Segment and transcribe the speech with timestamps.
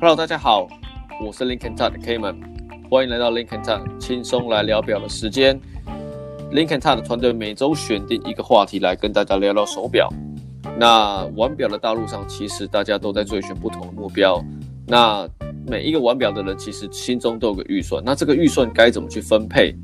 [0.00, 0.66] Hello，大家好，
[1.22, 2.34] 我是 Link & Tak 的 Kman，
[2.88, 5.60] 欢迎来到 Lincoln & Tak 轻松来聊表的时间。
[6.50, 10.08] Lincoln & Tak 的团队每周选定一个话题来跟大家聊聊手表。
[10.78, 14.42] 那玩表的道路上，其实大家都在追寻不同的目标。
[14.86, 15.28] 那
[15.66, 18.02] 每一个玩表的人，其实心中都有个预算。
[18.02, 19.76] 那这个预算该怎么去分配？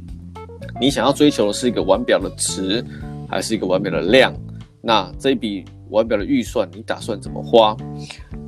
[0.81, 2.83] 你想要追求的是一个玩表的值，
[3.29, 4.35] 还是一个玩表的量？
[4.81, 7.77] 那这一笔玩表的预算，你打算怎么花？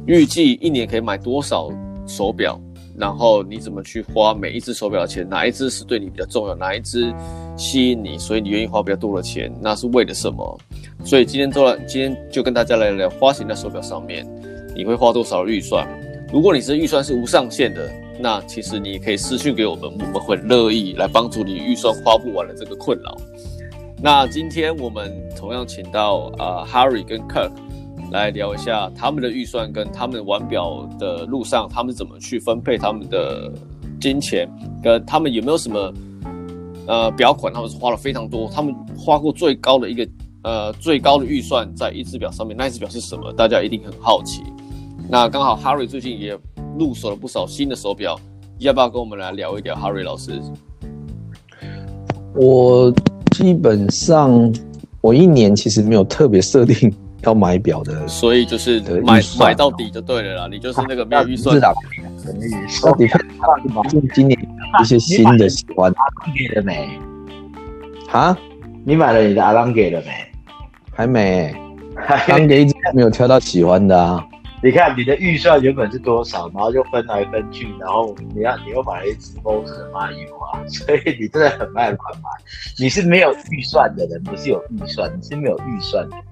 [0.09, 1.69] 预计一年可以买多少
[2.07, 2.59] 手表？
[2.97, 5.29] 然后你怎么去花每一只手表的钱？
[5.29, 6.55] 哪一只是对你比较重要？
[6.55, 7.15] 哪一只
[7.59, 8.16] 吸引你？
[8.16, 9.55] 所以你愿意花比较多的钱？
[9.61, 10.59] 那是为了什么？
[11.05, 14.27] 所以今天做了，今天就跟大家来聊花钱在手表上面，
[14.75, 15.87] 你会花多少预算？
[16.33, 23.15] 如果你是预算是无上限的，那其实你可以私讯给我们，我们会乐意来帮助你预算花不完的这个困扰。
[24.01, 27.51] 那今天我们同样请到啊、呃、Harry 跟 Kirk
[28.11, 33.53] 来聊一下他们的预算跟他们玩表的路上，他们怎么去分配他们的
[34.01, 34.49] 金钱，
[34.82, 35.93] 跟他们有没有什么
[36.87, 40.09] 呃表款，他们是花了非常多，他们花过最高的一个
[40.43, 43.32] 呃最高的预算在一只表上面，那一只表是什么？
[43.35, 44.43] 大家一定很好奇。
[45.10, 46.38] 那刚好 Harry 最近也
[46.79, 48.19] 入手了不少新的手表，
[48.59, 50.41] 要不要跟我们来聊一聊？Harry 老师，
[52.35, 52.93] 我
[53.32, 54.52] 基本上
[55.01, 56.93] 我一年其实没有特别设定
[57.29, 60.48] 要买表的，所以就是买买到底就对了啦。
[60.51, 61.73] 你就是那个没有预算，到
[62.95, 63.20] 底看
[64.15, 64.38] 今年
[64.81, 65.93] 一些新的喜欢，
[66.34, 66.88] 给了没？
[68.10, 68.37] 啊？
[68.84, 70.12] 你买了你的阿当给了没？
[70.94, 71.54] 还没，
[72.06, 74.25] 阿当给一直没有挑到喜欢的啊。
[74.60, 81.98] 你看你的预算原本是多少，然后就分来分去，然后你要你又买了一只 Boss 的马友啊，所以你真的很爱买。
[82.76, 86.25] 你是没有预算的人，不是有预算，你是没有预算的人。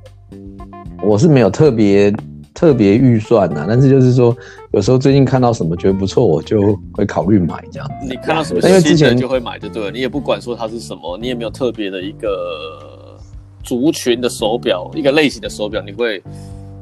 [1.02, 2.12] 我是没有特别
[2.54, 4.36] 特别预算啊，但是就是说，
[4.72, 7.90] 有时候最近看到什么觉得不错，我就会考虑买这样。
[8.02, 13.18] 你看到什么因为之前就会买就对了，你也不管说它是什么，你也没有特别的一个
[13.62, 16.22] 族群的手表，一个类型的手表，你会。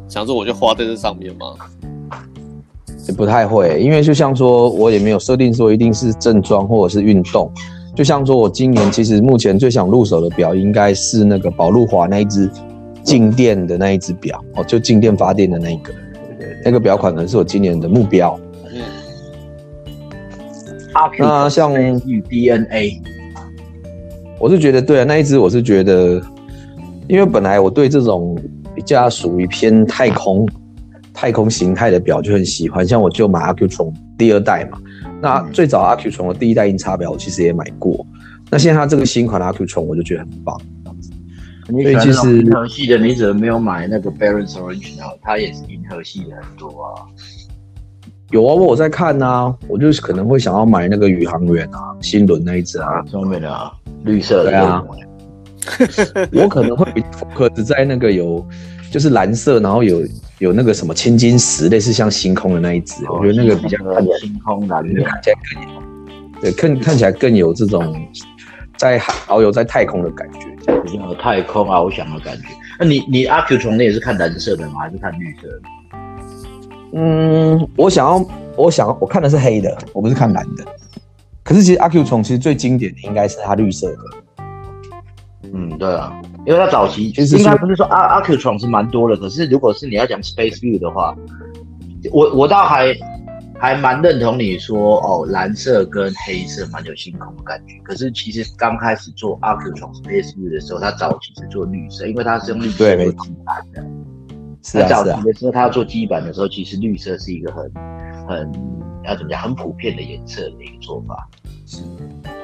[0.07, 1.55] 想说我就花在这上面吗？
[3.09, 7.51] 也不太会，因为就像说，我也没有设定说一定是正装或者是运动。
[7.97, 12.49] 就像说我今年其实目前最想入手的表，应该是那个宝路华那一只
[13.05, 15.93] 静电的那一只表哦，就静电发电的那一个，
[16.65, 18.37] 那个表款可能是我今年的目标。
[18.73, 18.81] 嗯。
[21.19, 23.01] 那像 DNA，
[24.41, 26.21] 我是觉得对啊，那一只我是觉得，
[27.07, 28.37] 因为本来我对这种。
[28.77, 30.49] 比较属于偏太空、
[31.13, 34.77] 太空形态的表就很喜欢，像我就买 Accutron 第二代嘛。
[35.23, 38.05] 那最早 Accutron 的第一代音叉表，我其实也买过。
[38.51, 40.61] 那现在它这个新款的 Accutron 我就觉得很棒。
[41.67, 45.17] 所以其实银河系的你怎么没有买那个 Barons Original？
[45.23, 47.03] 它也是银河系的很多啊。
[48.31, 53.73] 有啊，我有在看啊，我就是可能会想要买那个宇航员啊，新轮那一只啊，上面的啊，
[54.05, 54.51] 绿色的。
[54.51, 54.83] 对啊。
[56.35, 58.47] 我可能会比 focus 在那个有，
[58.91, 60.03] 就是蓝色，然后有
[60.39, 63.79] 有那个什么青金石，类似像星空的那一只，哦、我觉得那个比较
[64.19, 65.81] 星空蓝，看起来更有，
[66.43, 67.97] 对，看看起来更有这种
[68.77, 70.41] 在遨游在太空的感觉，
[70.85, 72.45] 比较有太空翱翔的感觉。
[72.79, 74.81] 那你你 Accutron 那也是看蓝色的吗？
[74.81, 75.61] 还是看绿色的？
[76.95, 78.27] 嗯，我想要，
[78.57, 80.65] 我想要我看的是黑的，我不是看蓝的。
[81.43, 83.99] 可是其实 Accutron 其实最经典的应该是它绿色的。
[85.53, 91.15] 嗯，对啊，因为它早期其实应该不是说阿 Accutron 是蛮多的，可是如果是你要讲 Space View 的话，
[92.13, 92.97] 我我倒还
[93.59, 97.75] 还蛮认同你说哦，蓝色跟黑色蛮有星空的感觉。
[97.83, 103.85] 可是其实刚开始做 Accutron Space View 的时候，它早期是做绿色，因为它是用绿色做基板的。
[104.63, 107.71] 是啊，早期的时候，它要做基板的时候，其实绿色是一个很
[108.27, 108.53] 很
[109.05, 111.29] 要怎么讲，很普遍的颜色的一个做法。
[111.67, 111.79] 是。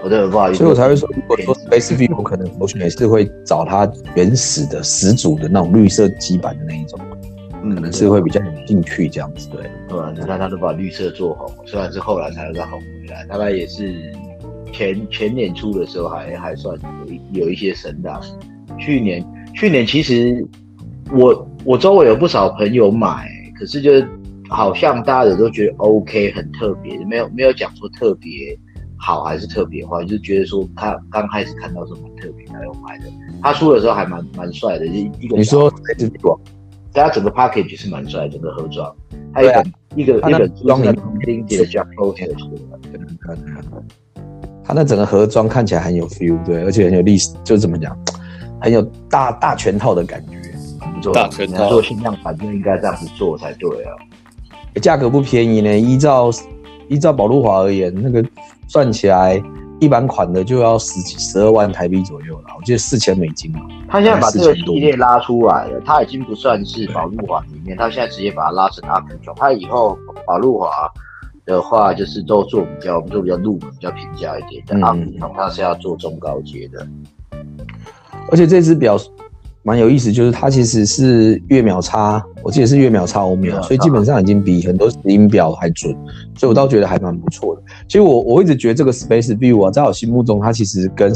[0.03, 7.10] 我对，不好意思，所以我才会说，如果说 Space View，我可能我也是会找它原始的始祖的那种绿色基板的那一种，嗯，
[7.63, 9.63] 可能是会比较有兴趣这样子，对。
[9.89, 14.13] 对，你看他都把绿色做红，虽然是后来才让它红回来，大概也是
[14.73, 16.79] 前前年初的时候还还算
[17.33, 18.21] 有有一些声浪。
[18.79, 19.25] 去年
[19.55, 20.47] 去年其实
[21.13, 23.29] 我我周围有不少朋友买，
[23.59, 23.93] 可是就
[24.49, 28.59] 好像大家也都觉得 OK 很特别，没有没有讲说特别。
[29.03, 33.07] 好还是特别坏，就是觉得说他刚开始看到是蛮特别，他有买的。
[33.41, 36.07] 他出的时候还蛮蛮帅的，就一个你说这只
[36.93, 38.95] 表，他整个 package 是蛮帅，整个盒装，
[39.33, 39.65] 还有一个、啊、
[39.97, 42.35] 一个一个装名钉子的 Jack Purcell
[44.65, 47.97] 他那整个盒装看起来很有 feel，对，而且很有历史，就怎么讲，
[48.61, 50.37] 很有大大全套的感觉，
[50.79, 51.13] 很不错。
[51.13, 53.93] 大全套做限量版就应该这样子做才对啊。
[54.81, 55.77] 价格不便宜呢。
[55.77, 56.31] 依照
[56.89, 58.25] 依照宝路华而言，那个
[58.69, 59.43] 算起来
[59.81, 63.61] 一般款的就要十几十二万台币左右了，我记得四千美金嘛。
[63.89, 69.35] 他现在把这个系列拉出来了，他已经不算是宝路华里面，他现在直接把它拉成 Accutron。
[69.37, 70.93] 他以后宝路华
[71.47, 74.77] 的话，就是都做比较做比较入门、比较平价一点的。
[74.77, 76.87] Accutron 它是要做中高阶的，
[78.31, 78.99] 而且这只表。
[79.63, 85.95] 蛮有意思，就是它其实是月秒差，我记得是月秒差欧秒，所以基本上已经比很多石英表还准，
[86.37, 87.63] 所以我倒觉得还蛮不错的。
[87.87, 91.13] 其实我我一直觉得这个 Space View 啊，在我心目中它其实跟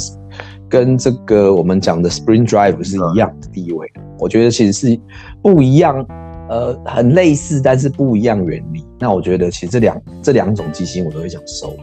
[0.68, 3.90] 跟这个我们讲的 Spring Drive 是一样的地位。
[4.18, 5.00] 我觉得其实是
[5.42, 6.06] 不一样，
[6.50, 8.84] 呃，很类似，但是不一样原理。
[9.00, 11.74] 那我觉得其实这两这两种机芯我都会想收。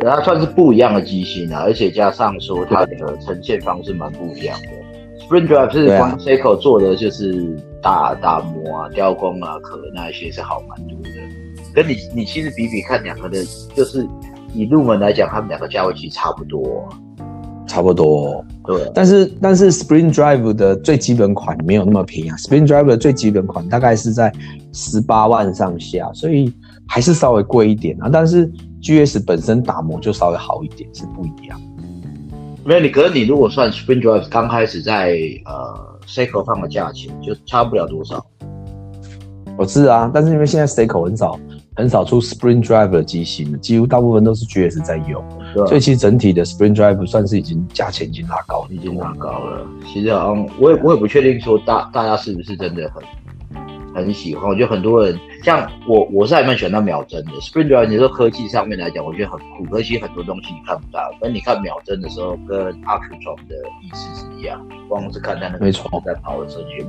[0.00, 4.68] 它算是不一样的机芯啊，而且加上说它的呈现方式蛮不一样的。
[5.28, 11.10] Spring Drive 是光 Seiko 做的，就是打打磨啊、雕工啊、壳那一些是好蛮多的。
[11.74, 13.44] 跟你你其实比比看两个的，
[13.74, 14.06] 就是
[14.54, 16.88] 以入门来讲，他们两个价位其实差不多，
[17.66, 18.44] 差不多。
[18.64, 22.36] 对，但是但是 Spring Drive 的最基本款没有那么便宜啊。
[22.36, 24.32] Spring Drive 的最基本款大概是在
[24.72, 26.54] 十八万上下，所以
[26.86, 28.08] 还是稍微贵一点啊。
[28.12, 28.48] 但是
[28.80, 31.60] GS 本身打磨就稍微好一点，是不一样。
[32.66, 38.26] 没有你，可是你如果算 Spring Drive 刚开始在呃 Seiko 放的价钱，就差不了多少。
[39.56, 41.38] 我知道啊，但是因为现在 Seiko 很少
[41.76, 49.64] 很少出 Spring Drive 的机型了，几乎大部分都是 GS 在用，啊，所以其实整体的 Spring Drive 算是已经价钱已经拉高，已经拉高了。
[49.86, 53.00] 其实好像我也我也不确定说大大家是不是真的很。
[53.96, 57.32] 很喜欢，我觉得很多人像我，我是还蛮喜欢那秒针的。
[57.40, 61.00] Spring Drive，你说科技上面来讲，我觉得很酷，可惜很多东西你看不到。
[61.18, 66.84] 但你看秒针的时候，跟 Accutron 的意思是一样，光是看它那个在跑的时候，就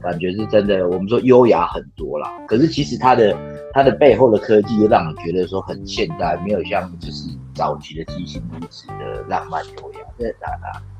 [0.00, 0.88] 感觉是真的。
[0.88, 3.36] 我们说优雅很多啦，可是其实它的
[3.72, 10.32] 它的背后的科技又让你觉得说很现代，没有像就是早期的机芯如此的浪漫优雅，这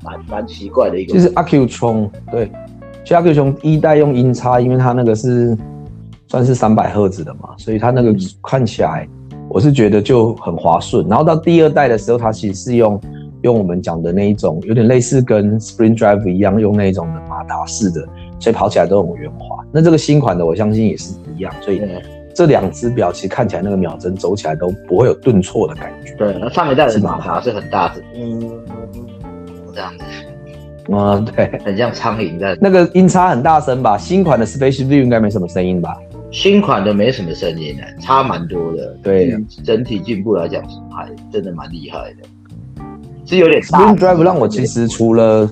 [0.03, 1.13] 蛮蛮蛮奇怪的一个。
[1.13, 2.51] 就是 Accutron 对。
[3.03, 5.57] 其实 Accutron 一代用音叉，因为它那个是
[6.27, 9.07] 算是三百赫兹的嘛，所以它那个看起来
[9.49, 11.07] 我是觉得就很滑顺。
[11.07, 12.99] 然后到第二代的时候，它其实是用
[13.41, 18.07] 用我们讲的那一种，有点类似跟 Spring Drive 一样，用那一种的马达式的，
[18.39, 19.63] 所以跑起来都很圆滑。
[19.71, 21.81] 那这个新款的我相信也是一样，所以
[22.33, 26.15] 这两只表其实看起来那个秒针走起来都不会有顿挫的感觉。
[26.15, 28.39] 对，那上一代的马达是很大的，嗯，
[29.73, 30.03] 这样子。
[30.91, 32.57] 啊、嗯，对，很像苍蝇在。
[32.59, 33.97] 那个音差很大声吧？
[33.97, 35.95] 新款的 Space View 应该没什么声音吧？
[36.29, 38.97] 新款的没什么声音的，差蛮多的。
[39.01, 42.83] 对，整体进步来讲，还真的蛮厉害的。
[43.25, 43.79] 是有点大。
[43.79, 45.49] Spring Drive 让我其实除了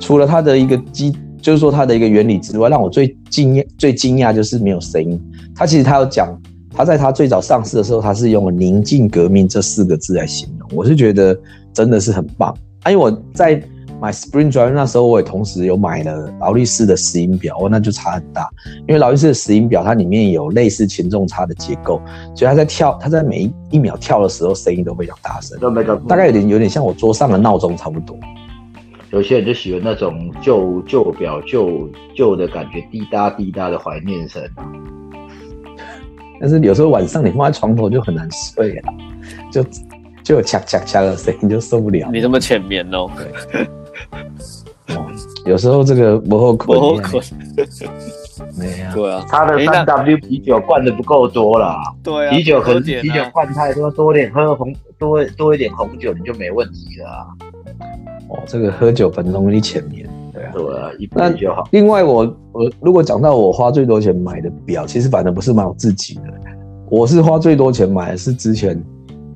[0.00, 5.20] 除了它的一个机，就是说它的一个原理之外，让我最惊讶、最惊讶就是没有声音。
[5.54, 6.36] 它其实它有讲，
[6.74, 10.68] 它在它最早上市的时候，它是用了“宁静革命”这四个字来形容。
[10.74, 11.38] 我是觉得
[11.72, 12.52] 真的是很棒
[12.82, 13.62] 啊，因为我在。
[14.02, 18.50] 买 Spring Drive 那时候，我也同时有买了劳力士的石英表，哦，那就差很大。
[18.80, 22.02] 因为劳力士的石英表，它里面有类似前重差的结构，
[22.34, 25.56] 所以它在跳，它在每一一秒跳的时候，声音都非常大声，
[26.08, 28.18] 大概有点有点像我桌上的闹钟差不多。
[29.12, 34.42] 有些人就喜欢那种旧旧表、旧旧的感觉，滴答滴答的怀念声。
[36.40, 38.92] 但是有时候晚上你放在床头就很难睡啊，
[39.52, 39.64] 就
[40.24, 42.10] 就有恰恰恰的声音就受不了。
[42.12, 43.08] 你这么浅眠哦。
[45.46, 47.22] 有时候这个不后悔，不好困，
[48.56, 48.94] 没有。
[48.94, 51.82] 对啊，他的三 W 啤酒灌的不够多啦。
[52.02, 57.26] 对啊，啤酒可能啤酒灌太多，多点喝红多多一点红酒，你就没问题了啊。
[58.28, 60.52] 哦，这个喝酒很容易浅眠，对啊。
[60.54, 61.66] 对啊，一杯就好。
[61.72, 66.22] 另外我，我我如果讲到我花最多钱买的表，其实反正不是买我自己的，
[66.88, 68.80] 我是花最多钱买的是之前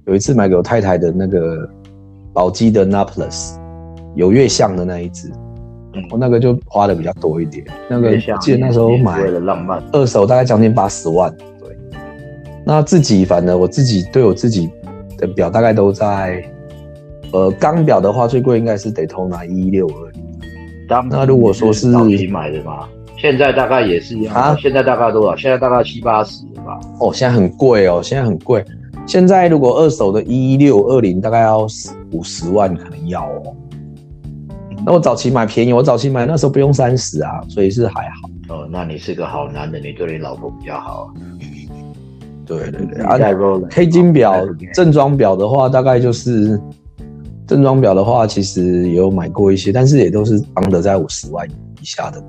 [0.06, 1.68] 有一次买给我太太的那个
[2.32, 3.56] 宝玑的 Naples
[4.16, 5.30] 有月相的那一只。
[6.10, 9.18] 我那个就花的比较多一点，那个记得那时候买
[9.92, 11.74] 二手大概将近八十万，对。
[12.66, 14.68] 那自己反正我自己对我自己
[15.16, 16.44] 的表大概都在，
[17.32, 21.08] 呃，钢表的话最贵应该是 Daytona 一六二零。
[21.08, 24.56] 那如果说是自己买的嘛，现在大概也是一样啊。
[24.60, 25.34] 现在大概多少？
[25.34, 26.78] 现在大概七八十吧。
[27.00, 28.62] 哦，现在很贵哦，现在很贵。
[29.06, 31.66] 现在如果二手的一六二零大概要
[32.12, 33.56] 五十万，可能要哦。
[34.86, 38.54] 那我早期买便宜，我早期买那时候不用三十啊，所以是还好。
[38.54, 41.12] 哦，那你是个好男人，你对你老婆比较好。
[42.46, 43.18] 对对对，啊
[43.68, 46.56] ，K 金表正装表的话，大概就是
[47.48, 51.44] 正装表的话，其实也有买过一些，但是也都是 under 在五十万
[51.80, 52.22] 以下的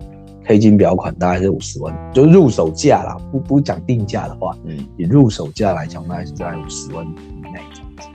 [0.43, 8.07] 黑金表款大概是五十万，就是入手价啦，不不讲定价的话，嗯，以入手价来讲，大概是在五十万以内这样子，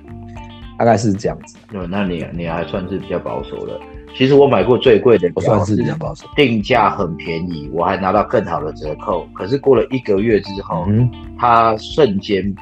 [0.76, 1.56] 大概是这样子。
[1.72, 3.78] 嗯，那你你还算是比较保守的。
[4.14, 9.26] 其实我买过最贵的不，算是比较保守，定价很便宜，我还拿到更好的折扣。
[9.35, 12.54] 可是过了一个月之后，嗯，它瞬间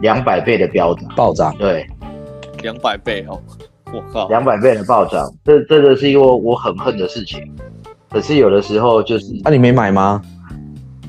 [0.00, 1.86] 两百倍的飙涨，暴涨，对，
[2.62, 3.40] 两百倍哦。
[3.92, 7.40] 我靠，两百倍的暴涨，这这个是因为我很恨的事情。
[8.10, 10.22] 可是有的时候就是，那、啊、你没买吗？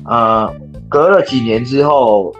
[0.04, 0.52] 呃，
[0.88, 2.34] 隔了几年之后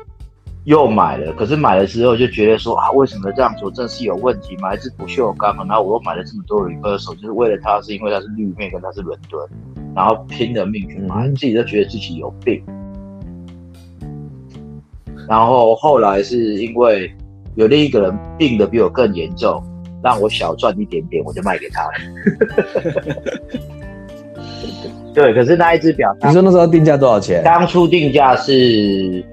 [0.64, 3.70] 又买了，可是买了之后就觉得说啊，为什么这样做？
[3.70, 4.68] 真是有问题吗？
[4.70, 5.54] 还是不锈钢？
[5.56, 9.46] 然后我又买了这么多 Reverso，就是为了它，是因为它是绿面跟它是伦敦，
[9.94, 12.62] 然后拼了命去买，嗯、自己都觉得自己有病。
[15.28, 17.12] 然后后来是因为
[17.54, 19.62] 有另一个人病的比我更严重。
[20.02, 21.92] 让我小赚一点点，我就卖给他了。
[25.14, 27.42] 对，可是那一只表，你说那时候定价多少钱？
[27.42, 29.24] 当初定价是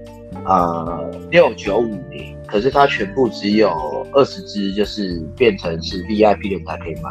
[0.45, 7.09] 呃六九五零，可是它全部只有二十只，就是变成是 VIP 的才可以买。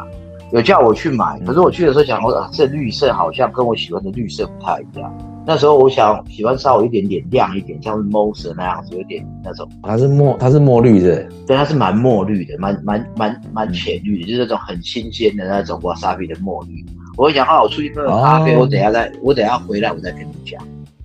[0.51, 5.09] 有叫我去买，可是我去的时候想说，啊，这绿色好像跟我喜欢的绿色不太一样。
[5.47, 9.67] 那时候我想喜欢稍微一点点亮一点，像是 Moser 那样子，有点那种。
[9.81, 16.85] 它是墨，它是墨绿的，对，它是蛮墨绿的，蛮蛮蛮蛮浅绿的，就是那种很新鲜的那种 Wasabi 的墨绿。
[17.17, 20.61] 我会想，啊，我出去喝个咖啡，哦、我等下再，我等下回来我再跟你讲。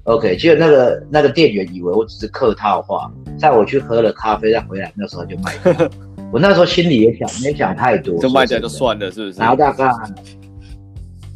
[0.07, 5.91] OK，结果那个那个店员以为我只是客套话，在我去喝了咖啡再回来，那时候就卖掉。
[6.33, 9.39] 我那时候心里也想，没想太多，就卖掉就算了，是不是？
[9.39, 9.91] 然后大概。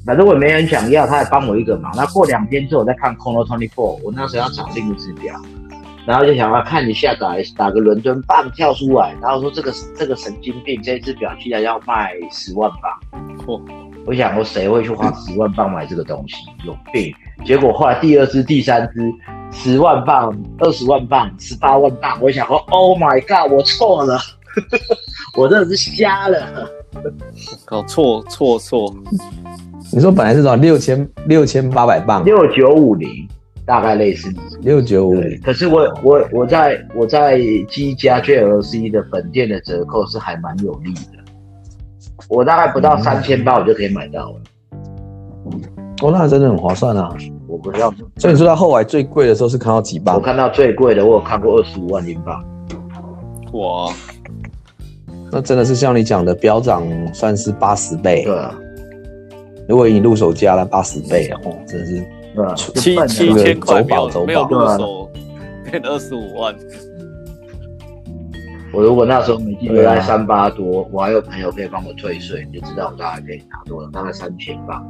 [0.06, 1.92] 反正我也没人想要，他也帮我一个忙。
[1.94, 3.70] 那过两天之后，我再看 Chrono24，
[4.02, 5.34] 我那时候要找另一只表，
[6.10, 13.38] 然后就想要看一下打打个伦敦棒跳出来，然后说这个这个神经病，这只表居然要卖十万镑。
[13.46, 13.62] 嚯！
[14.04, 16.34] 我想说谁会去花十万镑买这个东西？
[16.66, 17.14] 有病！
[17.44, 19.12] 结果后来第二只、第三只，
[19.52, 24.18] 十万镑、二十万镑、十八万镑，我想说，Oh my god，我错了，
[25.38, 26.68] 我真的是瞎了。
[27.64, 28.92] 搞错错错。
[29.92, 30.56] 你说本来是多少？
[30.56, 33.28] 六千六千八百磅，六九五零，
[33.70, 34.28] 大概类似
[34.62, 35.14] 六九五。
[35.44, 41.22] 可是我我我在我在积家 JLC 的本店的折扣是还蛮有利的，
[42.28, 44.40] 我大概不到三千八我就可以买到了。
[46.02, 47.14] 哦，那真的很划算啊！
[47.46, 50.16] 我不知道，所以你说到后来最贵的时候是看到几磅？
[50.16, 52.44] 我看到最贵的，我有看过二十五万英镑。
[53.52, 53.92] 哇，
[55.30, 56.84] 那真的是像你讲的，飙涨
[57.14, 58.24] 算是八十倍。
[58.24, 58.52] 对啊。
[59.68, 62.04] 如果你入手价那八十倍哦，真
[62.56, 65.10] 七七千块没有没有入手，
[65.70, 66.54] 变二十五万。
[68.72, 74.80] 我如果那时候没记得在三八多，我还有朋友可以帮我退税，你就知道我大概可以拿多少，大概三千镑。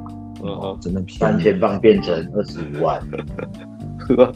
[0.42, 3.00] 哦，真的便宜，三千磅变成二十五万。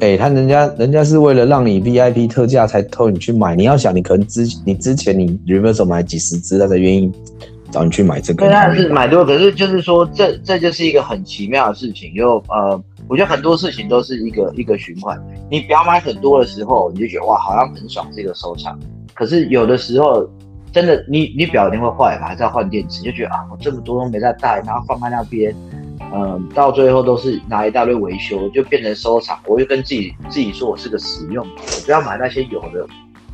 [0.00, 7.12] 哎，他人家人家是为了让你 VIP 特价才偷你去买，你要想你可能之你之前你 Reverso 买几十只，他才愿意。
[7.70, 12.12] 找你去买这个，对，那是买多，可是就是说，这这就是一个很奇妙的事情。
[12.14, 15.20] 就呃，我觉得很多事情都是一个一个循环。
[15.50, 18.78] 你不要买很多的时候，你就觉得哇，好像很爽，这个收藏。
[19.14, 20.28] 可是有的时候，
[20.72, 25.54] 真的，你你表一定会坏嘛，还是要换电池，就觉得啊，我这么多都没在带，然后放在那边，
[26.12, 29.38] 嗯、到最后都是拿一大堆维修，就变成收藏。
[29.46, 32.86] 我就跟自己自己说，我是个实用，我不要买那些有的，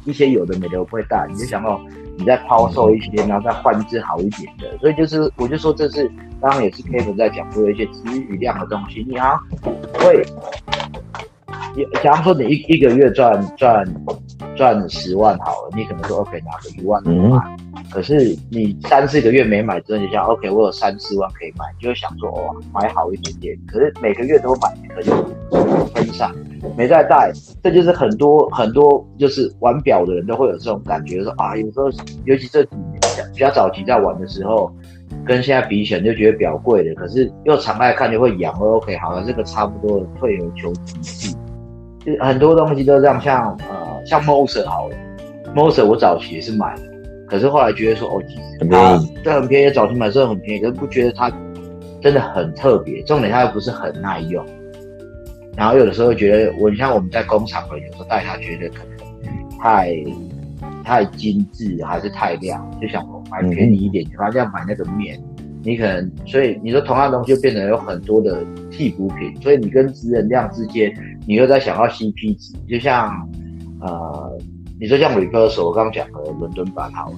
[0.04, 1.80] 一些有的没的我不会带，你就想到。
[2.18, 9.04] 你再抛售一些，然后再换只好一点的，所以就是我就说这是，刚刚也是 Kev 在讲说一些质与量的东西。
[9.08, 9.38] 你好，
[9.94, 10.24] 会，
[12.02, 13.84] 假如说你一一个月赚赚
[14.56, 17.38] 赚十万好了，你可能说 OK 拿个一万五
[17.90, 26.30] 可是你三四个月没买，之后就像 OK 我有三四万可以买，就会想说哦买好一点点，可是每个月都买，可能分散。
[26.76, 27.30] 没再带，
[27.62, 31.88] 这就是很多很多就是玩表的人都会有这种感觉，说啊，有时候
[32.24, 33.00] 尤其这几年
[33.32, 34.74] 比较早期在玩的时候，
[35.24, 38.52] 跟现在比起来就觉得表贵了，可是又常来看就会痒。
[38.58, 41.36] OK，好了，这个差不多退而求其次，
[42.06, 44.96] 就很多东西都这样，像呃像 Moser 好了
[45.54, 46.82] ，Moser 我早期也是买的，
[47.26, 51.28] 可是后来觉得说哦，其实很便宜，对，很便宜，早期买候很便宜，可是不觉得它
[52.00, 54.44] 真的很特别，重点它又不是很耐用。
[55.56, 59.96] 然后有的时候觉得，我你像我们在工厂的，有时候带它觉得可能太
[60.84, 65.18] 太精致还是太亮，就想买便宜一点，反正要买那个面，
[65.64, 70.94] 你可能所以你说同样的东西就变成有很多的替补品，所以你跟质能量之间，
[71.26, 73.28] 你又在想要 CP 值，就像
[73.80, 74.38] 呃
[74.78, 77.16] 你说像 Reverso 我刚刚讲的伦敦版好了，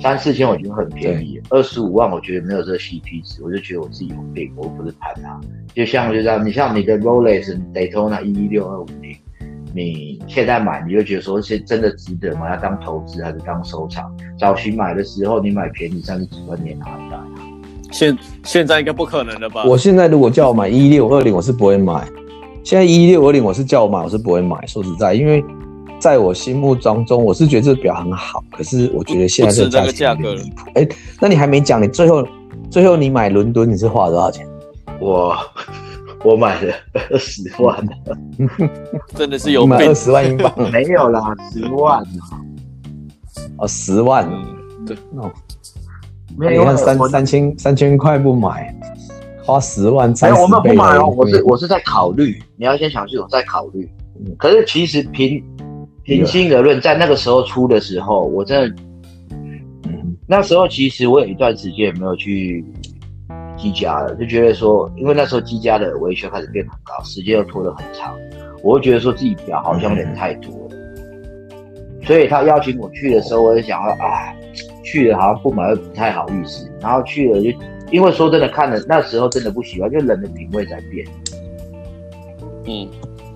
[0.00, 5.40] 三四千我觉得很便宜，二十五万我觉得没有这个 CP 值，我就觉得我自己有病，我不是盘它。
[5.74, 9.16] 就像就这样，你像你的 Rolex Daytona 一一六二五零，
[9.74, 12.48] 你现在买，你就觉得说是真的值得吗？
[12.50, 14.04] 要当投资还是当收藏？
[14.38, 17.24] 早期买的时候你买便宜三十几万，你也拿得到。
[17.90, 19.64] 现现在应该不可能了吧？
[19.64, 22.06] 我现在如果叫我买一六二零，我是不会买。
[22.64, 24.64] 现在一六二零，我是叫我买，我是不会买。
[24.66, 25.44] 说实在，因为
[25.98, 30.66] 在我心目当中，我是觉得这个表很好，可是我觉得现在这个价格离谱。
[30.74, 30.88] 哎、欸，
[31.20, 32.26] 那你还没讲，你最后
[32.70, 34.46] 最后你买伦敦，你是花了多少钱？
[35.00, 35.36] 我
[36.24, 36.72] 我买了
[37.10, 37.84] 二十万，
[39.16, 40.52] 真的是有买二十万英镑？
[40.70, 42.02] 没有啦，十万
[43.58, 44.28] 哦，十万，
[44.86, 45.30] 对，哦。
[46.38, 48.74] 没有，你看三三千三千块不买，
[49.44, 50.40] 花十万三十倍。
[50.40, 51.14] 没有，我们不买哦。
[51.16, 53.88] 我是我是在考虑，你要先想清楚，再考虑。
[54.38, 55.42] 可是其实平
[56.02, 58.82] 平心而论，在那个时候出的时候，我真的，
[59.84, 62.64] 嗯，那时候其实我有一段时间也没有去
[63.56, 68.14] 积家了，就觉得说，因为那时候积家的维修开始变很高，时间又拖得很长，
[68.62, 70.76] 我会觉得说自己表好像有点太多了。
[72.04, 74.34] 所以他邀请我去的时候，我就想说啊。
[74.84, 77.50] 去了好像不买又不太好意思，然后去了就
[77.92, 81.06] 因为说真的看了那时候真的不喜欢，就人的品味在变。
[82.64, 82.88] 嗯，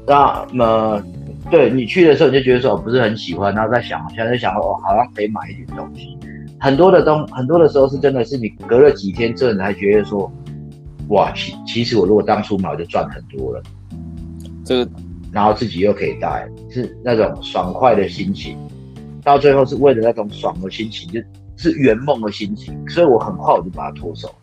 [0.06, 1.02] 那么
[1.50, 6.16] 对你去的时候你就觉得说我不是很喜欢，然后在想现在在想哦，好像可以买一点东西。
[6.58, 10.32] 很多的东很多的时候是真的是你隔了几天之后你才觉得说
[11.08, 13.62] 哇，其其实我如果当初买我就赚很多了。
[14.64, 14.90] 这个
[15.30, 18.56] 然后自己又可以带，是那种爽快的心情，
[19.22, 21.20] 到最后是为了那种爽的心情就
[21.56, 24.34] 是圆梦的心情，所以我很快我就把它脱手。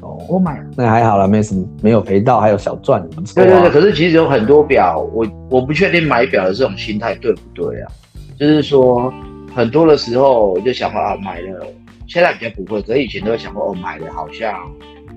[0.00, 3.44] 哦，我买那还好了，没什么，没有赔到，还有小赚，不错啊。
[3.44, 7.92] 对对对，可是其实有很多表，我我不确定买表的这种心态对不对啊？
[8.38, 9.12] 就是说，
[9.54, 11.66] 很多的时候我就想说啊，买了，
[12.06, 14.54] 现在比较不会，可是以前都会想说哦，买了好像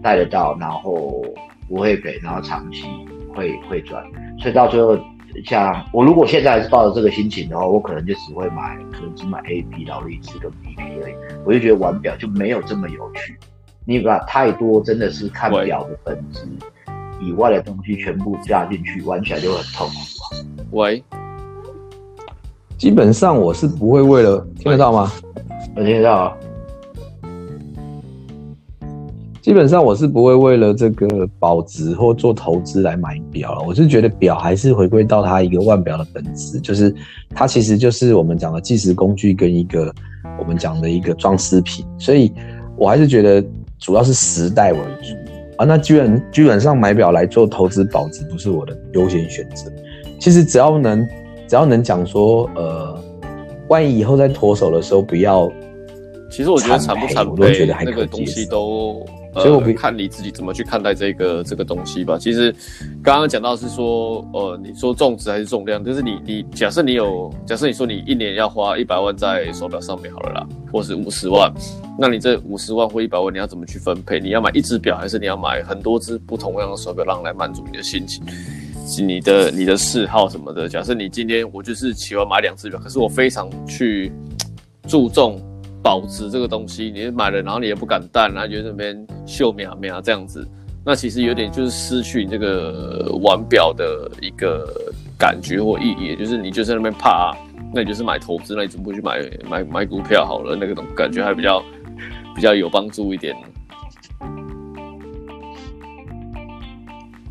[0.01, 1.23] 戴得到，然后
[1.67, 2.85] 不会赔，然后长期
[3.33, 4.03] 会会赚，
[4.39, 4.97] 所以到最后。
[5.45, 11.13] 像我如果现在还是抱着这个心情的话，我可能就只会买，可能只买 A P 劳力士跟 B P 而已。
[11.43, 13.35] 我就觉得玩表就没有这么有趣。
[13.85, 16.39] 你把太多真的是看表的本质
[17.19, 19.93] 以外的东西全部加进去，玩起来就很痛苦。
[20.71, 21.03] 喂，
[22.77, 25.11] 基本上我是不会为了听得到吗？
[25.75, 26.37] 我听得到啊。
[29.41, 33.61] 基本上我是不会为了这个保值或做投资来买表了。
[33.67, 36.95] 我是觉得表还是回归到它一个腕表的本质，就是
[37.31, 39.93] 它其实就是我们讲的计时工具跟一个
[40.39, 41.85] 我们讲的一个装饰品。
[41.99, 42.31] 所以
[42.77, 43.45] 我还是觉得
[43.83, 45.13] 主要是时代为主
[45.57, 45.65] 啊。
[45.65, 49.69] 那基本基本上买表来做投资保值不是我的优先选择。
[50.19, 51.05] 其实只要能
[51.47, 52.97] 只要能讲说，呃，
[53.67, 55.51] 万一以后在脱手的时候不要，
[56.31, 59.05] 其实我觉得惨不惨，我都觉得还可那个东西都。
[59.33, 62.17] 所以我看你自己怎么去看待这个这个东西吧。
[62.19, 62.53] 其实
[63.01, 71.51] 刚刚讲到是说，呃，你说重质还是重量，就是你你假设你有，假设你说你一年要花一百万在手表上面好了啦，或是五十万，
[71.97, 74.19] 那你这五十万或一百万你要怎么去分配？
[74.19, 78.23] 你要买一只表，还是你要买很多只不同样的手表，让来满足你的心情，
[79.05, 80.69] 你的你的嗜好什么的？
[80.69, 84.11] 假设你今天我就是喜欢买两只表，可是我非常去
[84.87, 85.41] 注重。
[85.83, 90.47] 保值这个东西，你买了，然后你也不敢戴，然后就在那边秀苗苗这样子，
[90.85, 94.65] 那其实有点就是失去你这个玩表的一个
[95.19, 97.35] 感觉或意义，就是你就在那边怕，
[97.73, 99.19] 那你就是买投资，那你怎么不去买
[99.49, 100.55] 买买股票好了？
[100.55, 101.61] 那个种感觉还比较
[102.33, 103.35] 比较有帮助一点。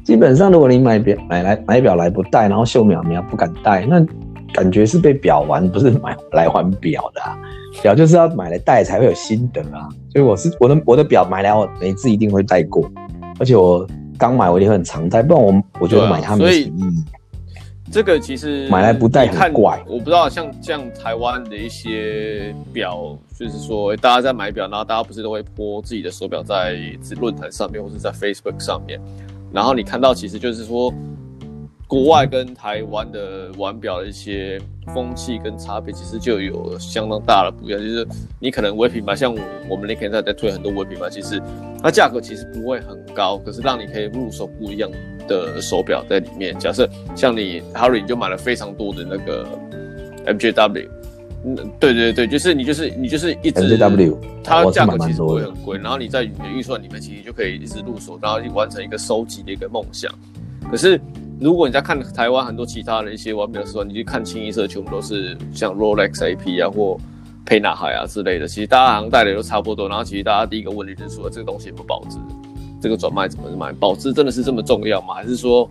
[0.04, 4.04] 基本上，如果你买表买来买表来不戴，然后秀苗苗不敢戴，那
[4.52, 7.22] 感觉是被表玩，不是买来玩表的。
[7.80, 12.90] 表就是要买来戴才会有心得啊，所以我是我的我的表买来我每次一定会戴过，
[13.38, 13.86] 而且我
[14.18, 17.04] 刚买我一定很常戴，不然我我觉得买它没什么意义。
[17.90, 26.76] 这个其实买来不戴很怪，我不知道像像台湾的一些表，就是说大家在买表，然后大家不是都会 po 自己的手表在
[27.20, 29.00] 论坛上面或者在 Facebook 上面，
[29.52, 30.92] 然后你看到其实就是说。
[31.92, 34.58] 国外跟台湾的腕表的一些
[34.94, 37.78] 风气跟差别，其实就有相当大的不一样。
[37.78, 38.08] 就是
[38.40, 39.30] 你可能微品牌，像
[39.68, 41.38] 我们那天在在推很多微品牌，其实
[41.82, 44.90] 它价格其实不会很高，可是让你可以入手不一样
[45.28, 46.58] 的手表在里面。
[46.58, 49.46] 假设像你 Harry 你就买了非常多的那个
[50.24, 50.88] MJW，
[51.44, 60.10] 嗯，对对对，就是你就是你就是一直 MJW，它价格其实不会很贵，然后你在你的预算里面其实就可以一直入手，然后去完成一个收集的一个梦想。
[60.70, 60.98] 可是。
[61.42, 66.96] 如果你在看台湾很多其他的一些玩表的时候，你去看清一色，全部都是像 Rolex AP 啊，或
[67.44, 69.88] 沛纳海啊之类的，其实大家好像戴的都差不多。
[69.88, 72.16] 然后其实大家第一个问题就是说，这个东西不保值，
[72.80, 73.72] 这个转卖怎么卖？
[73.72, 75.14] 保值真的是这么重要吗？
[75.14, 75.68] 还是说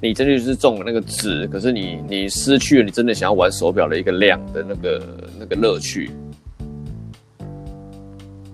[0.00, 5.02] 你真的就是中了那个值，可是你你失去了你真的想要玩手表的一个量的那个
[5.40, 6.08] 那个乐趣？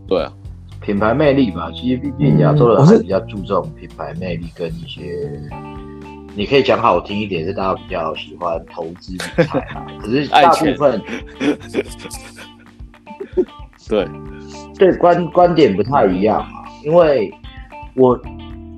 [0.08, 0.32] 对啊，
[0.80, 1.70] 品牌魅力吧。
[1.74, 5.38] 其实毕竟亚洲人还是比较注重品牌魅力跟一些。
[6.36, 9.86] 你可以讲好听一点，是大家比较喜欢投资理财啊。
[9.98, 11.02] 可是大部分，
[13.88, 14.06] 对
[14.78, 16.64] 对观观点不太一样嘛。
[16.84, 17.32] 因为
[17.94, 18.20] 我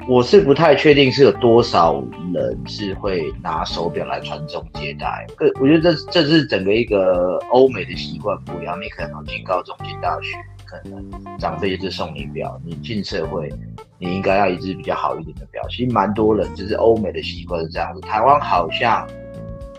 [0.09, 2.01] 我是不太确定是有多少
[2.33, 5.27] 人是会拿手表来传宗接代。
[5.61, 8.81] 我觉得这这是整个一个欧美的习惯不一样。
[8.81, 13.53] 你可能进高中进大学，可能长辈就是送你表，你进社会。
[13.99, 19.07] 你应该要一只比较好一点的表，其实蛮多人就是欧美的习惯是这样子，台湾好像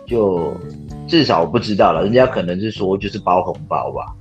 [0.05, 0.53] 就
[1.08, 4.15] 至少我不知道了，人家可能是说就是包红包吧。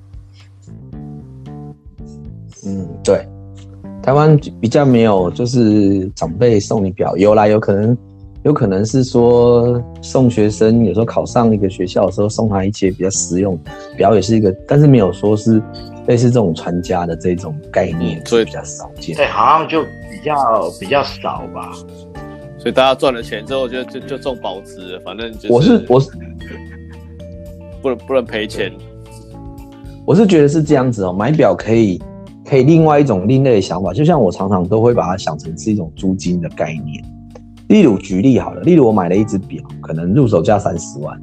[2.65, 3.27] 嗯，对，
[4.03, 7.97] 台湾比较没有就是长辈送你表，有啦，有可能
[8.45, 13.59] 有可能是说送学生，有时候考上一个学校的时候送他一些比较实用
[13.97, 15.63] 表，也是一个，但是没有说是。
[16.09, 19.15] 类似这种传家的这种概念，所以比较少见。
[19.15, 20.35] 对，好像就比较
[20.81, 21.71] 比较少吧。
[22.57, 25.53] 所以大家赚了钱之后就，就就就中保值，反正就是。
[25.53, 26.11] 我是我是
[27.83, 28.73] 不能不能赔钱。
[30.07, 32.01] 我是觉得是这样子哦、喔，买表可以
[32.43, 37.05] 可以另外一种另类的想法，就像我常常都会把它想成是一种租金的概念。
[37.69, 41.21] 例如举例好了，例如我买了一只表，可能入手价三十万。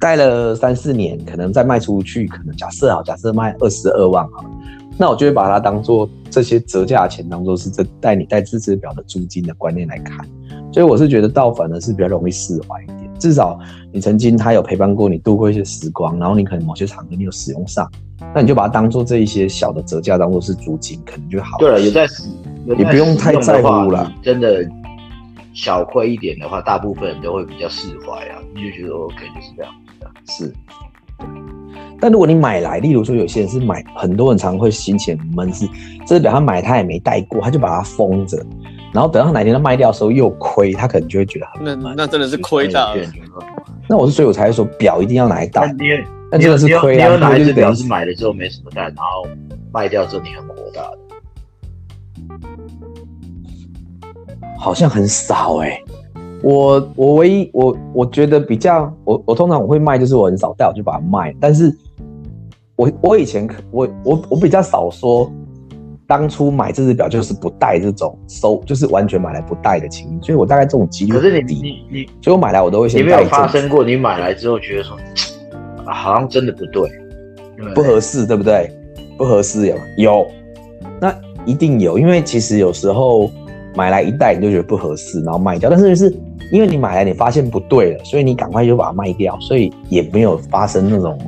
[0.00, 4.44] 戴了三四年，可能再卖出去，可能假设好，假设卖二十二万好，
[4.98, 10.26] 那我就会把它当做这些折价钱当做是这带你戴这只表的租金的观念来看，
[10.72, 13.58] 所以我是觉得倒反而是比较容易释怀一点，至少
[13.92, 17.90] 你曾经他有陪伴过你度过一些时光，然后你可能某些场合你有使用上，
[18.34, 21.56] 那你就把它当做这一些小的折价当做是租金，可能就好。
[21.58, 22.24] 对了，有在使，
[22.66, 24.62] 你不用太在乎了，真的
[25.54, 29.72] 小亏一点的话，大部分人都会比较释怀啊，你就觉得 OK 就是这样。
[30.26, 30.52] 是，
[32.00, 35.66] 但如果你买来，例如说有些人是买，很多人常会心情闷，是
[36.06, 38.44] 这个表他买他也没戴过，他就把它封着，
[38.92, 43.02] 然后等到他哪天他卖掉的时候又亏，他可能就会觉得很那那真的是亏大了。
[43.88, 45.72] 那我是所以我才会说表一定要拿来戴，
[46.32, 47.06] 那真的是亏啊！
[47.06, 49.28] 你有哪一只表是买了之后没什么戴，然后
[49.72, 50.98] 卖掉之后你很火大的？
[54.58, 55.84] 好像很少哎、欸。
[56.42, 61.34] 我我唯一我我觉得比较我我通常我会卖，就是我很少戴，我就把它卖。
[61.40, 61.74] 但是
[62.76, 65.30] 我我以前我我我比较少说，
[66.06, 70.22] 当初买这只表就是不带这种收，就是完全买来不带的情况。
[70.22, 73.06] 所以我大概这种几率可是你你你，所以我买来我都会先戴。
[73.06, 74.98] 你没有发生过你买来之后觉得说，
[75.86, 76.90] 好像真的不对，
[77.74, 78.70] 不合适，对不对？
[79.16, 80.26] 不合适有有，
[81.00, 81.14] 那
[81.46, 83.30] 一定有，因为其实有时候
[83.74, 86.14] 买来一袋你就觉得不合适，然后卖掉，但是就是。
[86.52, 91.18] 因为你买来，你发现不对了，所以你赶快就把它卖掉，所以也没有发生那种，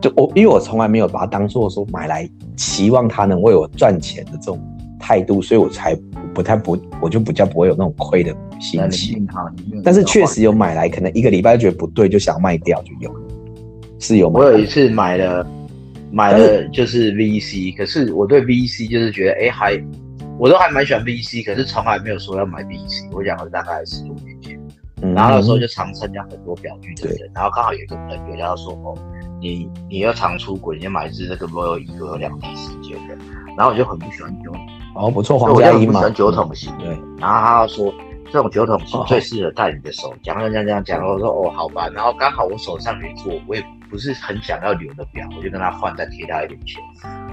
[0.00, 4.60] 就我因为我从来没有把它当做说买来期望它能为我赚钱的这种
[5.00, 5.98] 态度，所以我才
[6.34, 9.26] 不太不，我就比较不会有那种亏的心情。
[9.82, 13.10] 但是确实有买来，可能一个礼拜就觉得不对，就想卖掉，就有，
[13.98, 14.28] 是有。
[14.28, 15.44] 我有一次买了，
[16.12, 19.82] 买了就是 VC，可是我对 VC 就是觉得，哎、欸，还。
[20.40, 23.10] 我都还蛮喜欢 VC，可是从来没有说要买 VC。
[23.12, 24.58] 我讲的大概十多年前，
[25.02, 28.96] 嗯、然后那时候就常参加很多表具的人，然后刚好有一个朋友，他说：“哦，
[29.38, 33.14] 你你要常出国，你要买一支那个 Royal Eagle 有两体时间的。”
[33.54, 36.74] 然后我就很不喜欢酒桶，哦不错，皇家一嘛，喜欢酒桶型。
[36.78, 37.92] 对，然后他说
[38.32, 46.82] 这种酒桶型最适合戴你的手，讲讲讲讲讲，我说哦好吧，然后刚好我手上没做，我也不是很想要留的表，我就跟他换，再贴他一点钱。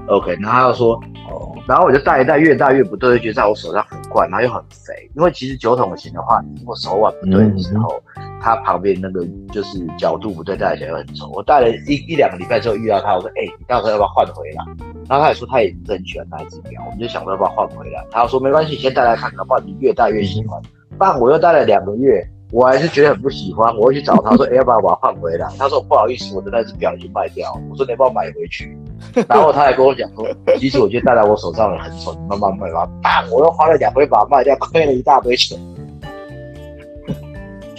[0.08, 0.94] OK，然后他又说，
[1.30, 4.94] 哦，然后我就戴一戴，越戴越不对，觉得在我手上很怪，然后又很肥。
[5.16, 11.30] 因为其实酒桶型的话，如果手腕不对的时候，嗯、它旁边那个就是角度不对，戴起来会很丑。
[11.34, 14.64] 我戴了一一两个礼拜之后遇到他，我说，哎、欸，你到时候要不要换回来？
[15.10, 18.06] 然后他也说他也很喜欢那一只表，我们就想说要不要换回来。
[18.10, 20.62] 他说没关系，先戴来看，的话你越戴越喜欢。
[20.98, 22.26] 但我又戴了两个月。
[22.50, 28.74] 我还是觉得很不喜欢，我会去找他说：“哎、欸，要不要把它换回来？”他说：“不好意思，我的那只表已经卖掉。”我说：“你要不要买回去？”
[29.28, 30.28] 然后他还跟我讲说
[30.60, 33.30] ：“其实我觉得戴在我手上的很丑，你慢慢卖吧。”砰！
[33.34, 35.58] 我又花了两回把它卖掉，亏了一大堆钱。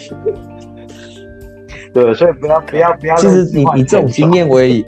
[1.92, 3.16] 对，所以不要不要不要。
[3.16, 4.85] 其实你你这种经验我也，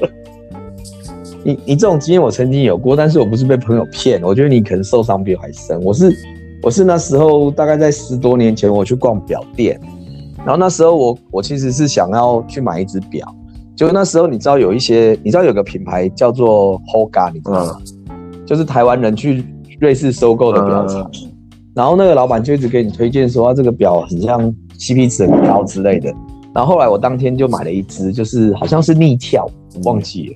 [1.45, 5.83] 你你这种经验我曾经有过，但是我不是被朋友骗，我觉得你可能受伤比我还深。
[5.83, 6.15] 我是。
[6.63, 9.81] 我是那时候大概在十多年前，我去逛表店，
[10.45, 13.27] 然后那时候我我其实是想要去买一只表，
[13.81, 17.81] 就那时候你知道有一些，你知道有个品牌叫做 Hoga，你知道吗？
[18.11, 19.43] 嗯、就是台湾人去
[19.81, 21.33] 瑞士收购的表厂，嗯、
[21.75, 26.13] 然后那个老板就一直给你推荐说，他这个表很像 CP 值很高之类的。
[26.55, 29.49] 然后后来我当天就买了一只，就是好像是逆跳，
[29.85, 30.35] 忘记了。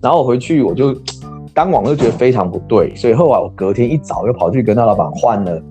[0.00, 0.96] 然后我回去我就
[1.52, 5.62] 当晚就觉得非常不对，所以后来我隔天一早又跑去跟那老板换了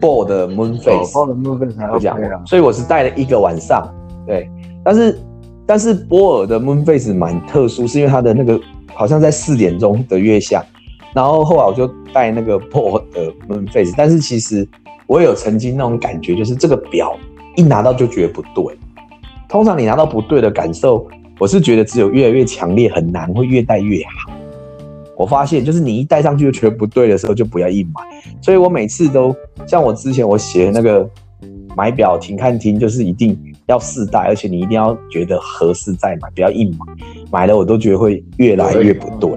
[0.00, 2.44] BOSS 的 Moonface，BOSS 的 Moonface 才这样。
[2.44, 3.88] 所以我是戴了一个晚上，
[4.26, 4.50] 对。
[4.82, 5.16] 但是
[5.66, 8.60] 但是波尔的 Moonface 蛮特殊，是因为它的那个
[8.92, 10.62] 好像在四点钟的月相。
[11.14, 14.66] 然后后来我就戴那个波尔的 Moonface，但是其实
[15.06, 17.16] 我有曾经那种感觉，就是这个表
[17.56, 18.76] 一拿到就觉得不对。
[19.48, 21.06] 通常你拿到不对的感受，
[21.38, 24.32] 我是觉得只有越来越强烈，很难会越戴越好。
[25.16, 28.02] 我发现就是你一戴上去就觉得不对的时候，就不要硬买。
[28.42, 29.32] 所以我每次都
[29.64, 31.08] 像我之前我写那个
[31.76, 36.86] 买表停看听，就是一定要试戴，而且你一定要觉得合适再买，不要硬买。
[37.30, 39.30] 买了我都觉得会越来越不对，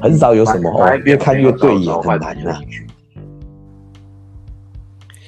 [0.00, 2.60] 很少有什么哦，越看越对眼很难啊，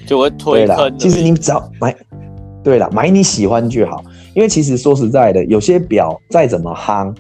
[0.07, 0.99] 就会推坑。
[0.99, 1.95] 其实你只要买，
[2.65, 4.03] 对了，买你喜欢就好。
[4.35, 7.15] 因为其实说实在的，有些表再怎么夯，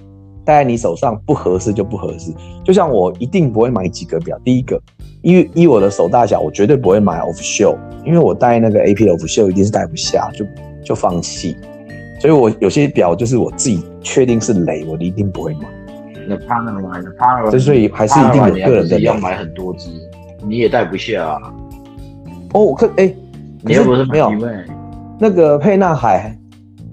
[0.44, 2.33] 戴在你手上不合适就不合适。
[2.64, 4.80] 就像我一定不会买几个表，第一个，
[5.22, 10.44] 依依我的手大小，我绝对不会买 off show，因为我戴那个 AP 的 off show 一定是戴不下，就
[10.84, 11.56] 就放弃。
[12.20, 15.60] 所以我有些表就是我自己确定是雷，我一定不会买。
[16.28, 19.00] 那 Panerai 的 Panerai，所以还是一定有个人的。
[19.00, 19.88] 要买很多只，
[20.46, 21.40] 你也带不下啊。
[22.52, 23.16] 哦，我看，哎、欸，
[23.62, 24.30] 你又不是没有
[25.18, 26.36] 那个沛纳海。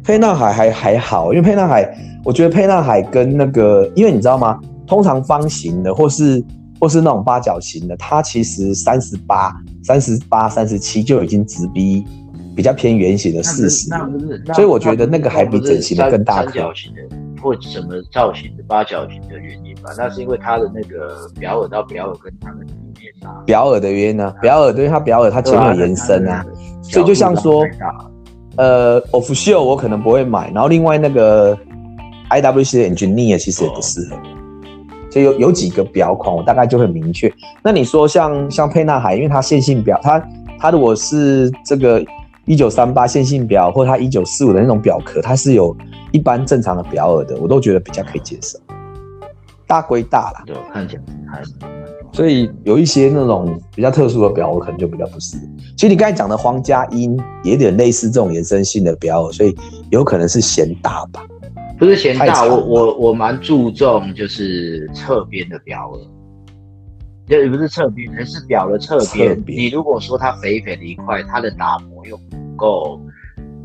[0.03, 1.85] 沛纳海还还好，因为沛纳海，
[2.23, 4.57] 我觉得沛纳海跟那个，因为你知道吗？
[4.87, 6.41] 通常方形的，或是
[6.79, 12.05] 或是那种八角形的，它其实三十八、三十八、三十七就已经直逼
[12.57, 13.87] 比较偏圆形的四十。
[14.53, 16.43] 所以我觉得那个还比整形的更大。
[16.43, 17.01] 三角形的
[17.41, 19.91] 或什么造型的八角形的原因吧？
[19.97, 24.33] 那是因为它的那个表耳到表耳跟它的里面啊，表耳的原因呢？
[24.41, 26.43] 表耳对于它表耳它前面有延伸啊，
[26.81, 27.63] 所以就像说。
[28.59, 31.55] 呃，Official 我可能不会买，然后另外那个
[32.31, 34.17] IWC 的 Engineer 其实也不适合，
[35.11, 37.31] 所以有有几个表款我大概就会明确。
[37.61, 42.03] 那你说像像沛纳海，因为它线性表，它它如果是这个
[42.47, 45.75] 一九三八线性表，或它一九四五的那种表壳，它是有
[46.11, 48.57] 一般正常的表耳的，我都觉得比较可以接受。
[49.67, 51.51] 大归大啦，对，看起来还是。
[52.13, 55.57] 所以有一些那种比较特殊的表，我可能就比较不适应。
[55.75, 59.53] 其实你刚才讲的皇家音也有点类似这种延伸性的表耳，所以
[59.91, 61.21] 有可能是嫌大吧？
[61.77, 65.99] 不是嫌大，我我我蛮注重就是侧边的表耳，
[67.27, 69.39] 也不是侧边，而是表的侧边。
[69.41, 73.01] 边你如果说它肥肥的一块，它的打磨又不够，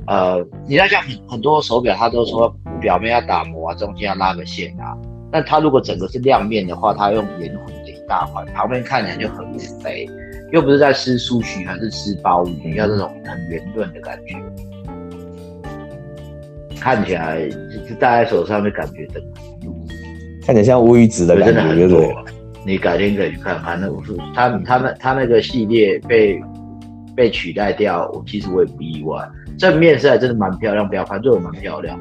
[0.06, 4.98] 呃，你那像很很多手表，它都说表面要打磨啊，中间要拉个线啊。
[5.30, 10.08] 但它如果整个是亮面的话，它用圆弧的一大块，旁边看起来就很肥，
[10.50, 14.36] 又不是在吃苏许还是吃鲍鱼，要这种很圆润的感觉，
[16.80, 19.40] 看起来就戴在手上的感觉真的，
[20.44, 22.24] 看起来像乌鱼子的感觉，真的很多。
[22.64, 23.96] 你改天可以去看看那个，
[24.34, 26.40] 它它那他那个系列被
[27.14, 29.28] 被取代掉，我其实我也不意外。
[29.58, 31.98] 正面是还真的蛮漂亮，表盘做的蛮漂亮，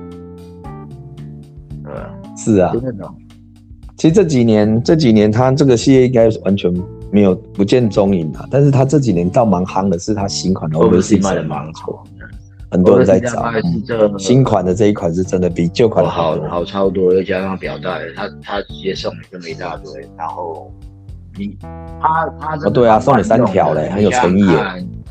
[1.85, 3.09] 呃，是啊，真的。
[3.97, 6.73] 其实这几年，这几年他这个系列应该完全
[7.11, 8.47] 没有不见踪影了。
[8.49, 12.03] 但是他这几年倒蛮夯的，是他新款的 Overseas 卖的蛮好，
[12.71, 13.51] 很多人在找。
[14.17, 20.71] 新款的这一款是真的比旧款好好超多，又加上表带，他他直接送你这么一大堆，然后
[21.37, 21.57] 你
[21.99, 24.45] 他他哦对啊，送你三条嘞，很有诚意。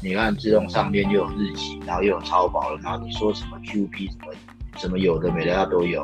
[0.03, 4.33] 你看自动上面又有日期，然后又有超薄的，然后你说什么 QP 什么
[4.79, 6.03] 什么有的没的它都有。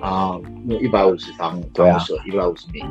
[0.00, 0.34] 啊，
[0.66, 2.82] 那一百五十方，对啊，一百五十米，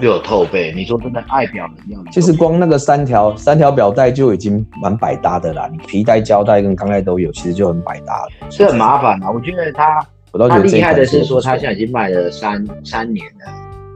[0.00, 0.72] 又有透背。
[0.74, 5.68] 你说真的爱表的样子，其实光那个三条三条表带就已经蛮百搭的啦。
[5.70, 8.28] 你皮带、胶带跟钢带都有，其实就很百搭了。
[8.50, 9.98] 是很麻烦啊，我觉得他，
[10.32, 13.52] 我倒觉得他厉害的是说，他现在已经卖了三三年了，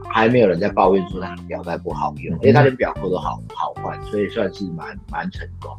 [0.09, 5.71] 还没有人在抱怨说他的表带不好用，因为他连表扣都好好换，所以算是蛮蛮成功。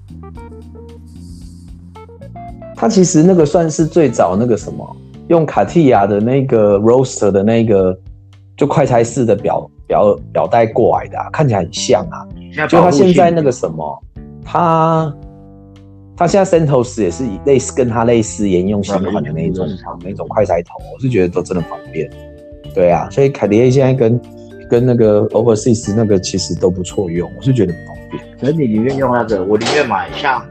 [2.77, 4.97] 他其实那个算是最早那个什么。
[5.29, 7.97] 用卡地亚的那个 roaster 的那个
[8.57, 12.25] 就快拆式的表表表带过来的，啊，看起来很像啊。
[12.67, 14.03] 就他现在那个什么，
[14.43, 15.15] 他
[16.17, 19.69] 他现在 CENTOS 也是以类似跟他类似沿用新款的那种
[20.03, 22.11] 那种快拆头，我是觉得都真的方便。
[22.75, 24.21] 对啊，所以凯迪 A 现在跟
[24.71, 28.23] 跟那个 Overseas 那个其实都不错用，我是觉得很方便。
[28.41, 30.43] 可是你宁愿用那个，我宁愿买像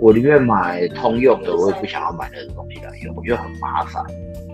[0.00, 4.02] 我宁愿买通用的，我也不想要买那个东西来用，我觉得很麻烦。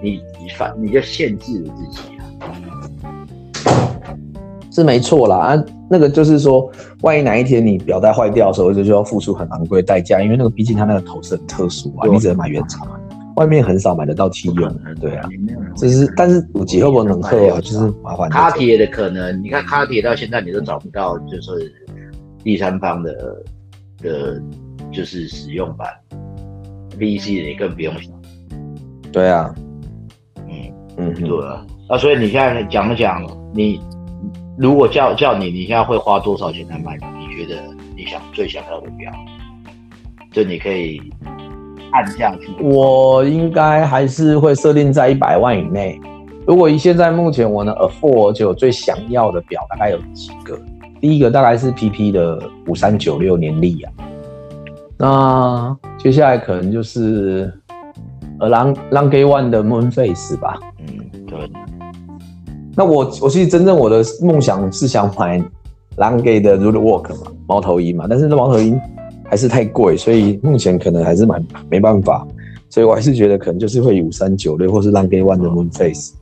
[0.02, 2.83] 你你反你就限制了自己啊，
[4.74, 6.68] 是没错啦啊，那个就是说，
[7.02, 12.86] 万一哪一天你表带坏掉的时候，就就要付出很昂贵的代价，因为那个毕竟它那个头是很特殊啊，你只能买原厂，
[13.36, 15.28] 外面很少买得到 T 用，对啊，
[15.76, 17.60] 只是但是五级会不会能克啊？
[17.60, 18.28] 就是麻烦。
[18.28, 21.72] 卡铁的可能，你看卡铁到现在你都找不到，就是
[22.42, 23.12] 第三方的
[24.02, 24.42] 的，
[24.92, 25.88] 就是使用版
[26.98, 28.12] ，VC 的你更不用想。
[29.12, 29.54] 对啊。
[30.48, 30.54] 嗯
[30.96, 33.80] 嗯，对啊，啊，所以你现在讲一讲，你
[34.56, 36.96] 如果叫叫你，你现在会花多少钱来买？
[37.18, 37.60] 你觉得
[37.96, 39.12] 你想最想要的表？
[40.30, 41.02] 就你可以
[41.90, 42.50] 按下去。
[42.62, 46.00] 我应该还是会设定在一百万以内。
[46.46, 50.56] 如果以现在目前我能 afford 就最想要的表，大概有几个？
[51.00, 53.92] 第一个大概是 PP 的五三九六年历啊，
[54.96, 57.52] 那接下来可能就是
[58.38, 60.58] 呃 Long Lange One 的 Moonface 吧。
[62.76, 65.42] 那我我其实真正我的梦想是想买
[65.96, 68.80] Lange 的 Roadwalk 嘛，猫头鹰嘛，但是那猫头鹰
[69.24, 72.26] 还是太贵，所以目前可能还是买没办法，
[72.68, 76.12] 所以我还是觉得可能就是会以五三九六或是 Lange One 的 Moonface，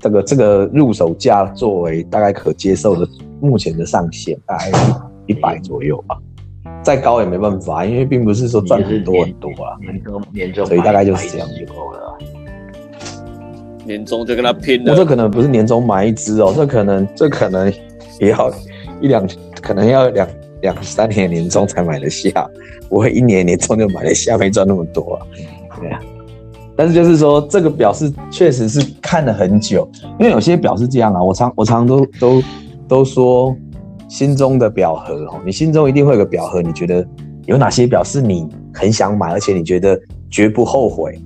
[0.00, 3.08] 这个这个入手价作为大概可接受的
[3.40, 4.72] 目前的上限，大概
[5.26, 6.18] 一百左右吧，
[6.82, 12.18] 再高也没办法，因为并不是说赚很多很多啊，年终年终，所以大概就是这样就够了。
[13.84, 17.72] 年终就跟他拼了，我这可能不是年终买一支哦，这可能这可能
[18.20, 18.52] 也要
[19.00, 19.28] 一两，
[19.60, 20.28] 可能要两
[20.62, 22.30] 两三年年终才买得下，
[22.88, 25.26] 不会一年年终就买得下，没赚那么多啊。
[25.80, 26.00] 对啊，
[26.76, 32.42] 但是就是说这个表是确实是看了很久，因为有些表是这样啊，我常我常都都
[32.88, 33.54] 都说
[34.08, 37.06] 心中的表盒哦，你心中一定会有个表盒，你觉得
[37.46, 41.20] 有哪些表是你很想买，而且你觉得绝不后悔。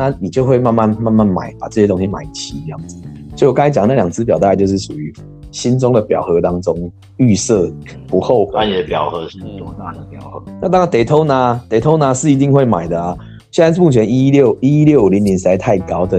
[0.00, 2.96] 那你就会慢慢慢慢买，把这些东西买齐这样子。
[3.36, 5.12] 所以我刚才讲那两只表，大概就是属于
[5.50, 7.70] 心中的表盒当中预设
[8.06, 8.52] 不后悔。
[8.54, 10.42] 那你的表盒是多大的表盒？
[10.62, 13.14] 那当然，Daytona，Daytona 是一定会买的啊。
[13.50, 16.18] 现在目前一六一六零零实在太高的，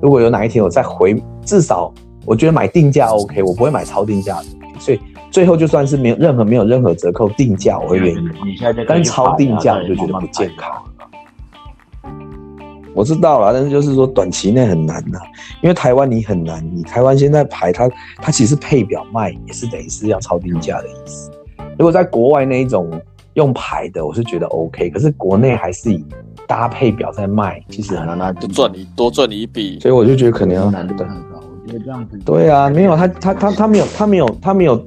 [0.00, 1.92] 如果有哪一天我再回，至少
[2.24, 4.46] 我觉得买定价 OK，我不会买超定价的。
[4.78, 5.00] 所以
[5.32, 8.32] 最后就算是没有任何没有任何折扣定价，我会愿意买。
[8.44, 10.70] 你现在但超定价我就觉得不健康。
[12.96, 15.22] 我知道了，但是就是说短期内很难呐、啊，
[15.62, 21.30] 因为台湾你很难，你台湾现在牌它它其实配表卖也是等于是要超定价的意思。
[21.78, 22.90] 如果在国外那一种
[23.34, 26.02] 用牌的，我是觉得 OK，可是国内还是以
[26.46, 31.38] 搭配表在卖，其实很难拿就赚你多赚你一笔，所以我就觉得可能要难度很高。
[31.38, 34.84] 我觉得这样子对啊，没有他他他他没有他没有他没有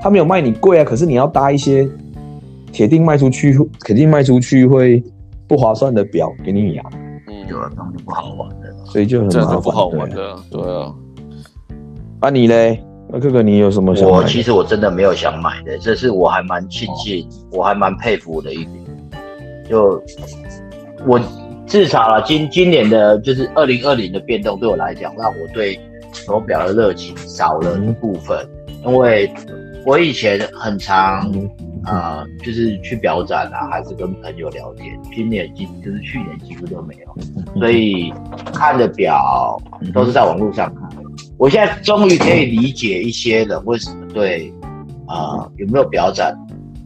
[0.00, 1.88] 他没有卖你贵啊，可是你要搭一些
[2.70, 5.02] 铁定卖出去肯定卖出去会
[5.48, 6.84] 不划算的表给你养。
[7.48, 10.94] 有了，这样就不好玩的，所以就很麻烦，不好玩的，对啊。
[12.20, 12.84] 啊，你嘞？
[13.10, 14.16] 那哥哥，你有什么想买的？
[14.18, 18.84] 我其实我真的没有想买的，这是我还蛮庆幸，我还蛮佩服我的一点。
[19.68, 20.02] 就
[21.06, 21.18] 我
[21.66, 25.80] 至少了今今年的，就是二零二零的变动，对我来讲，让我对
[26.12, 28.46] 手表的热情少了一部分，
[28.84, 29.32] 因为
[29.86, 31.30] 我以前很常。
[31.88, 35.00] 啊、呃，就是去表展啊，还是跟朋友聊天。
[35.14, 38.12] 今年几就是去年几乎都没有，所以
[38.52, 39.60] 看的表
[39.94, 40.88] 都是在网络上看。
[41.38, 44.52] 我现在终于可以理解一些人为什么对
[45.06, 46.36] 啊、呃、有没有表展。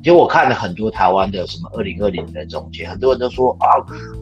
[0.03, 3.67] 其实我看了很多台湾的什么二零二零的总结，很多人都说啊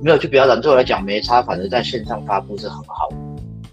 [0.02, 3.16] 没有去表展对我来讲没差，反正在线上发布是很好的。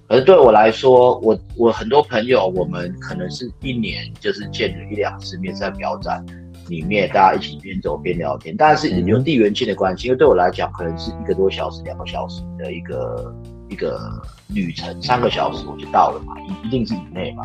[0.07, 6.25] 可是对我来说，我我很多朋友，我们可能是一年就是见了一两次面在表展。
[6.67, 13.33] 里面大家一起边走边聊天，但是有地缘性的关系，因为对我来讲，可能是一个多小时、两个小时的一个
[13.69, 13.99] 一个
[14.47, 17.43] 旅程，三个小时我就到了嘛，一一定是以内嘛，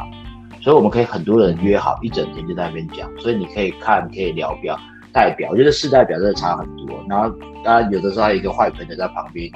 [0.60, 4.78] 所以我们可以很多人约好一整天就在那边讲，所以你可以看，可以聊表，
[5.12, 6.98] 代表，我觉得四代表真的差很多。
[7.08, 7.28] 然后
[7.64, 9.50] 当然有的时候还有一个坏朋友在旁边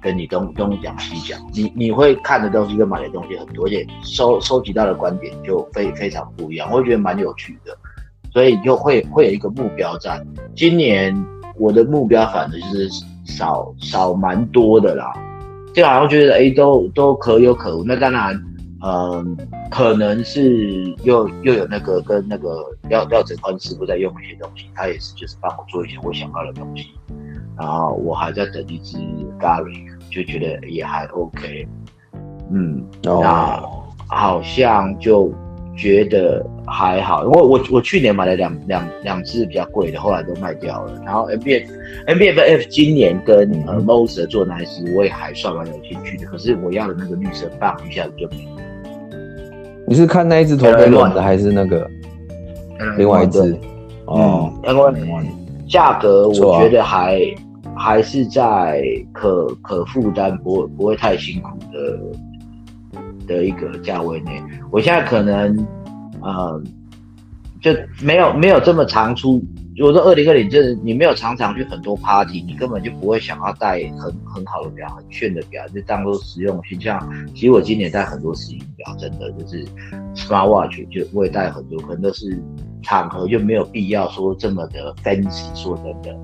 [0.00, 7.76] 跟你东东讲西讲，你你会看的东西跟买的东西很多，而且收收集到的观点就非非常不一样，我会觉得蛮有趣的。
[8.32, 10.22] 所以就会会有一个目标在。
[10.54, 11.14] 今年
[11.56, 12.88] 我的目标反正就是
[13.24, 15.12] 少少蛮多的啦，
[15.74, 17.84] 就好像觉得哎、欸、都都可有可无。
[17.84, 18.40] 那当然，
[18.84, 19.36] 嗯，
[19.70, 26.88] 可能是又又有那个跟那个廖廖哲宽师傅在用一些东西，他也是就是帮我做一些我想要的东西。
[27.56, 28.96] 然后我还在等一只
[29.40, 31.66] Garrick，就觉得也还 OK。
[32.50, 33.62] 嗯，那
[34.06, 35.32] 好像就。
[35.78, 41.00] 觉得还好，因为我我去年买了两两两只比较贵的，后来都卖掉了。
[41.06, 41.72] 然后 N B F
[42.06, 46.26] N B F F 今年跟呃 Moser 做那一只，我也还算蛮有兴趣的。
[46.26, 48.62] 可是我要的那个绿色棒一下子就没了。
[49.86, 51.88] 你是看那一只头被乱的，还是那个
[52.96, 53.56] 另外一只？
[54.06, 55.26] 哦，因为
[55.68, 57.20] 价格我觉得还
[57.76, 61.98] 还是在可可负担，不不会太辛苦的。
[63.28, 65.56] 的一个价位内，我现在可能，
[66.20, 66.60] 呃，
[67.60, 67.70] 就
[68.02, 69.40] 没有没有这么常出。
[69.76, 76.80] 如果说二零二零，就是你没有常常去很多 party，你根本就不会想要带很很好的表，很炫的表，就当做实用性。
[76.80, 77.00] 像
[77.32, 79.64] 其实我今年带很多实用表，真的就是
[80.16, 82.42] smart watch，就我也带很多，可能都是
[82.82, 86.18] 场合就没有必要说这么的 fancy，说真的，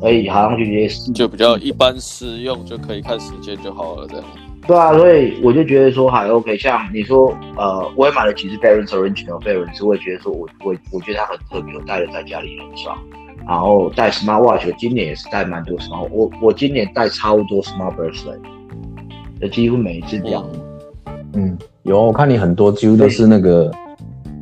[0.00, 4.24] 所以好像就觉得就比较一般实用，就可以看时间就好了这样。
[4.66, 6.58] 对啊，所以我就觉得说还 OK。
[6.58, 12.98] 像你说，呃，我也买了几只 Barons Original Barons，我也觉得说我我我觉得它很特别，我戴了在家里很爽。
[13.46, 18.40] 然后戴 Smart Watch，我今年也是戴蛮多 Smart，我我今年戴超多 Smart Bracelet，
[19.40, 20.44] 就几乎每一只表。
[21.34, 23.70] 嗯，有我看你很多几乎都是那个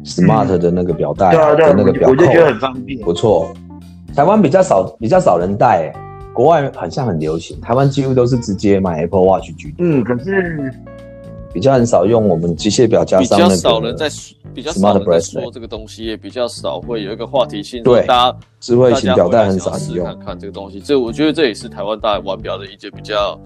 [0.04, 3.52] Smart 的那个表带，对啊对啊，那个表扣，我就觉得很方便，不错。
[4.16, 6.03] 台湾比较少比较少人戴、欸。
[6.34, 9.86] 国外好像很流行，台湾几乎都是直接买 Apple Watch 居多。
[9.86, 10.74] 嗯，可是
[11.52, 13.54] 比较很少用我们机械表加上那个。
[13.54, 14.08] 比较少人在
[14.52, 17.84] 比较少人在说这个东西，也比较少会有一个话题性。
[17.84, 20.04] 对，大家智慧型表带很少用。
[20.04, 23.40] 看看这个东西，这我觉得这也是台湾大家玩表的一件比较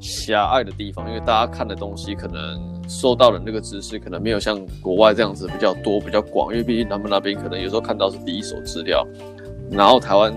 [0.00, 9.06] 狭隘的地方，因为大家看的东西可能受到的那个知识可能没有像国外这样子比较多、比较广，因为毕竟他们那边可能有时候看到是第一手资料，
[9.70, 10.34] 然后台湾。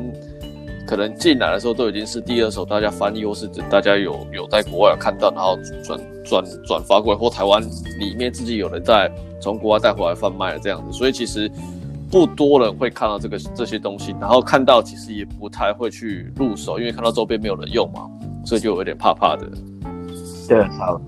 [0.90, 7.62] 可能进来的时候都已经是第二手，大家翻译或是大家有有在国外看到，然后转转转发过来，或台湾
[8.00, 9.08] 里面自己有人在
[9.40, 11.48] 从国外带回来贩卖的这样子，所以其实
[12.10, 18.10] 不多人会看到这个这些东西，然后看到其实也不太会去入手，因为看到周边没有人用嘛，
[18.44, 19.48] 所以就有点怕怕的。
[20.48, 21.00] 对，好，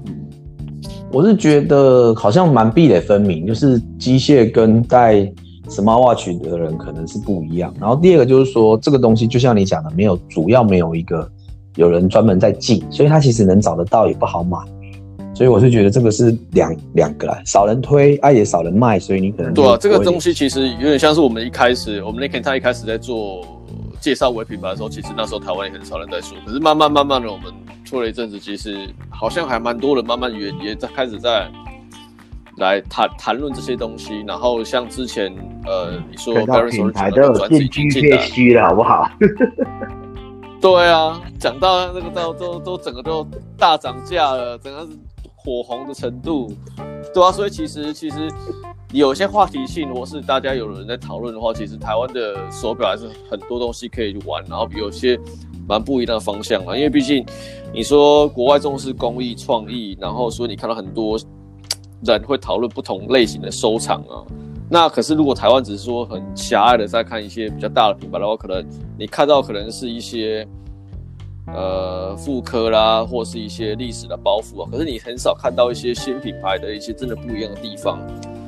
[1.12, 5.28] 我是觉得好像蛮壁垒分明，就是机械跟带。
[5.70, 11.30] Smart Watch 的人可能是不一样，然后第二个就是说，这个东西就像你讲的，没有主要没有一个
[11.76, 14.58] 有人专门在进，所以它其实能找得到也不好买，
[15.34, 23.46] 所以我是觉得这个是两两个啦，少人推，啊也少人卖，所以你可能对啊，这个东西其实有点像是我们一开始，我们 Linken Tag 一开始在做
[24.00, 27.46] 介绍微品牌的时候，其实那时候台湾也很少人在说，可是慢慢慢慢的我们
[27.86, 28.76] 做了一阵子，其实
[29.10, 31.50] 好像还蛮多人慢慢也也在开始在。
[32.62, 35.36] 来谈谈论这些东西，然后像之前，
[35.66, 36.34] 呃，你说
[36.70, 39.10] 品牌都有进军必须了，好不好？
[40.62, 44.90] 对啊，讲到那个都都都整个都大涨价了，整个是
[45.36, 46.54] 火红的程度，
[47.12, 48.30] 对啊，所以其实其实
[48.94, 55.20] 有些话题性，如果是大家有人在讨论的话，其实台湾的手表还是很多东西可以玩，然后有些
[55.68, 57.26] 蛮不一样的方向啊，因为毕竟
[57.74, 61.20] 你说国外重视工艺创意，然后所以你看到很多。
[62.04, 64.26] 人会讨论不同类型的收藏啊，
[64.70, 68.66] 那可是如果台湾只是说很狭隘的在看一些比较大的品牌的话，可能
[68.98, 70.48] 你看到可能是一些
[71.48, 78.00] 呃复刻啦，或是一些历史的包袱啊，可是你很少看到一些新品牌的一些真的不一样的地方，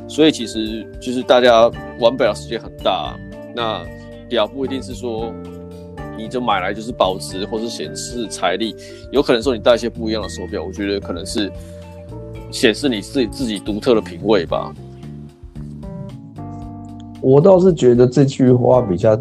[0.08, 3.16] 所以其实就是大家玩表的世界很大，
[3.56, 3.86] 那
[4.28, 5.32] 表不一定是说
[6.18, 8.76] 你就买来就是保值或是显示财力，
[9.12, 11.52] 有可能说你戴一些不一样的手表，我觉得可能是。
[12.54, 14.72] 显示你自己自己独特的品味吧。
[17.20, 19.20] 我倒是觉得这句话比较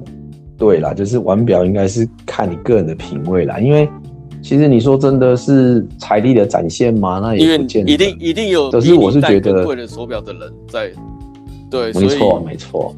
[0.58, 3.58] 对啦，就是玩表应该是看你个人的品味啦。
[3.58, 3.88] 因为
[4.42, 7.20] 其实你说真的是财力的展现吗？
[7.20, 7.90] 那也不见得。
[7.90, 8.70] 一定一定有。
[8.70, 10.92] 可是我是觉得贵的手表的人在。
[11.70, 12.94] 对，没错没错。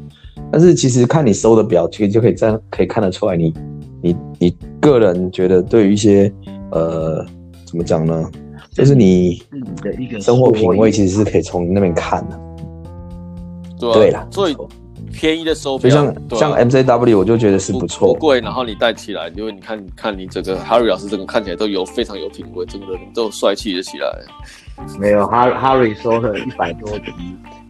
[0.51, 3.53] 但是其实看你收的表，其实就可以这样可以看得出来你，
[4.01, 6.29] 你你你个人觉得对于一些
[6.71, 7.25] 呃
[7.65, 8.29] 怎么讲呢？
[8.75, 9.41] 就是你
[9.81, 12.37] 的一个生活品味，其实是可以从那边看的。
[13.79, 14.53] 对啦，最
[15.13, 18.41] 便宜的手表，像像 MCW，我就觉得是不错，不贵。
[18.41, 24.07] 然后你戴起来，因为你看看你整个 Harry 老师，整个看起来都有非常有品味，整个人都帅气的起来。
[24.99, 27.13] 没有，Harry Harry 收了一百多集，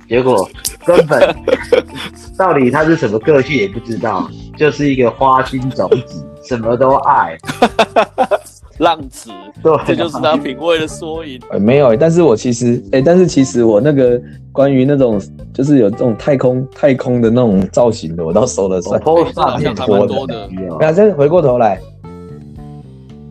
[0.10, 0.50] 结果
[0.84, 1.36] 根本
[2.36, 4.28] 到底他是什么个性也不知道，
[4.58, 7.38] 就是一个花心种子，什么都爱。
[8.80, 9.30] 浪子，
[9.64, 11.40] 对，这就是他品味的缩影。
[11.52, 14.22] 欸、没有，但是我其实，哎、欸，但是其实我那个
[14.52, 15.20] 关于那种，
[15.54, 20.50] 就是有这种太空太空的那种造型的，我倒收了算，好像还蛮多的。
[20.80, 21.80] 那先回过头来，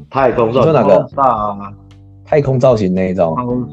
[0.08, 1.06] 太空造型，你说哪个？
[2.24, 3.34] 太空造型那一种。
[3.36, 3.68] 太空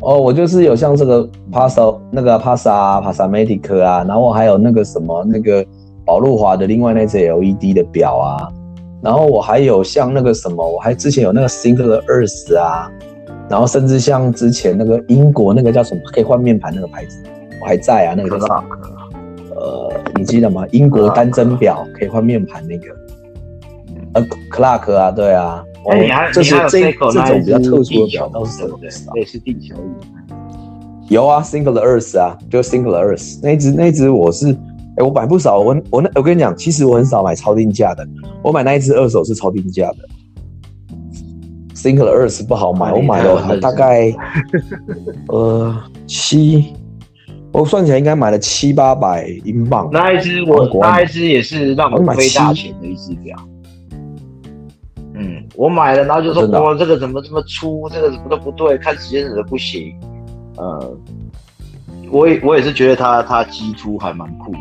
[0.00, 5.64] 哦，我就是有像这个 Pasa 那个 Pasa Pasamatic 啊，然后还有那个什么那个
[6.04, 8.48] 宝路华的另外那只 LED 的表啊，
[9.02, 12.90] 然后我还有像那个什么，我还之前有那个 Sinclair Earth 啊，
[13.48, 17.18] 然后甚至像之前那个英国那个叫什么可以换面盘那个牌子，
[17.60, 18.64] 我还在啊，那个叫什么？
[19.56, 20.64] 呃，你记得吗？
[20.70, 22.86] 英国单针表可以换面盘那个，
[24.14, 25.64] 呃，Clark 啊，对啊。
[25.90, 28.86] 哎，你还这是这这种比较特殊的表，都是有的。
[29.16, 31.12] 也是地球仪。
[31.12, 34.56] 有啊，Single Earth 啊，就 Single Earth 那一只，那一只我是，
[35.02, 35.58] 哎，我买不少。
[35.58, 38.06] 我我那我跟你讲，其实我很少买超定价的。
[38.42, 40.08] 我买那一只二手是超定价的。
[41.74, 44.14] Single Earth 不好买，我买了大概
[45.28, 45.74] 呃
[46.06, 46.72] 七，
[47.52, 49.88] 我算起来应该买了七八百英镑。
[49.92, 53.36] 那一只我那一只也是让我亏大钱的一只表。
[55.14, 59.92] 嗯，我买了，然后就说哇，这个怎么这么粗，这个怎么都不对，看时间怎么不行。
[60.56, 60.96] 呃，
[62.12, 64.58] 我也我也是觉得它它机出还蛮酷的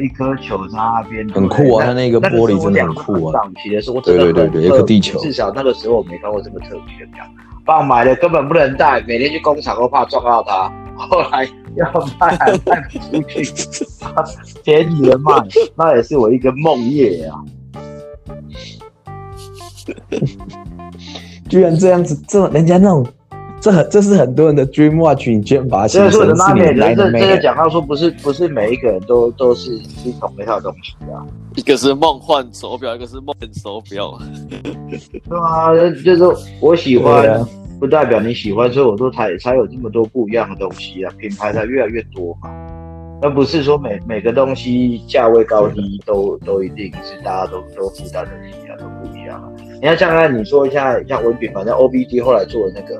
[0.00, 3.32] 一颗球在那边很酷啊，它那个玻璃真的很酷啊。
[3.32, 7.24] 早期的时候，对对对对，一颗地球，至少那个时候我没看过这么特别的表。
[7.64, 10.72] 爸买的根本不能带，每天去工厂都怕撞到它。
[10.96, 11.86] 后来要
[12.18, 13.44] 卖还卖不出去，
[14.64, 15.32] 便宜的卖，
[15.76, 17.40] 那也是我一个梦魇啊。
[21.48, 23.06] 居然这样子，这人家那种，
[23.60, 27.12] 这很这是很多人的 dream watch，你居然把它写成是你来的。
[27.12, 31.20] 这这个讲到说，不是不是每一个人都都是是同一套东西啊。
[31.56, 34.18] 一个是梦幻手表，一个是梦幻手表。
[35.28, 36.22] 对啊，就是
[36.60, 37.44] 我喜欢，
[37.78, 42.50] 不代表你喜欢，所以我说才才有这么多不一样的东西啊，品牌才越来越多嘛。
[43.22, 49.52] 而不是说每每个东西价位高低都都一定是大家都都负担得起啊，都不一样啊。
[49.74, 52.98] 你看，像刚才你说一下，像文炳，反正 OBD 后来做的那个，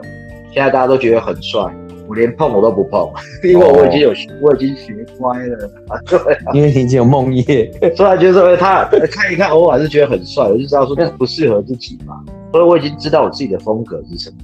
[0.53, 1.61] 现在大家都觉得很帅，
[2.09, 3.09] 我连碰我都不碰，
[3.45, 5.99] 因为我已经有学，我已经学乖了啊。
[6.07, 12.21] 对啊，因为你已经有梦魇，所以就是说他看一看，偶尔还是觉得很帅，我就知道说那不适合自己嘛。
[12.53, 14.37] 所以我已经知道我自己的风格是什么，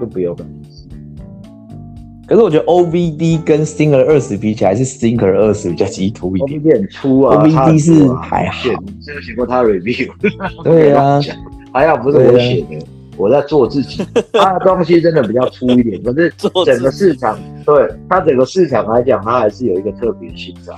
[0.00, 0.44] 就不用了。
[2.28, 6.60] 可是我觉得 O V D 跟 Sinclair 二十比起来，是 Sinclair 二十比较激突一点。
[6.60, 8.68] O V D 很粗啊，O V D 是还好。
[9.04, 10.10] 这个写过他 review。
[10.64, 11.20] 对啊，
[11.72, 12.84] 还好不是我写的，
[13.16, 14.04] 我在做自己。
[14.32, 16.32] 他的东西真的比较粗一点，可是
[16.64, 20.74] 整个市场，对他整个市场来讲，他还是有一个特别性的。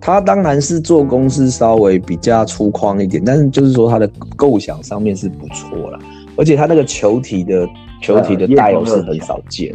[0.00, 5.98] 他当然是做工是稍微比较粗犷一点，但是就是说他的构想上面是不错了，
[6.36, 7.68] 而且他那个球体的。
[8.02, 9.74] 球体的带有是很少见，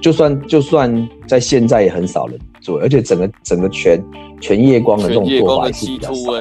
[0.00, 4.02] 就算就算在现在也很少人做，而且整个整个全
[4.40, 6.32] 全夜光的这种做法是比较少。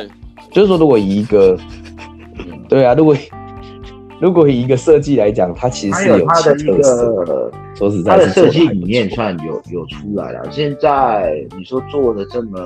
[0.51, 1.57] 就是说，如果以一个，
[2.68, 3.15] 对啊，如果
[4.20, 10.51] 如果以一个设计来讲，它其实是有它的一个，说实在，它的设计理念算有有出来了。
[10.51, 12.59] 现在你说做的这么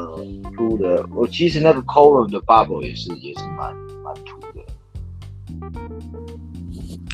[0.56, 4.62] 凸的，我其实那个 Colon 的 Bubble 也是也是蛮蛮凸的。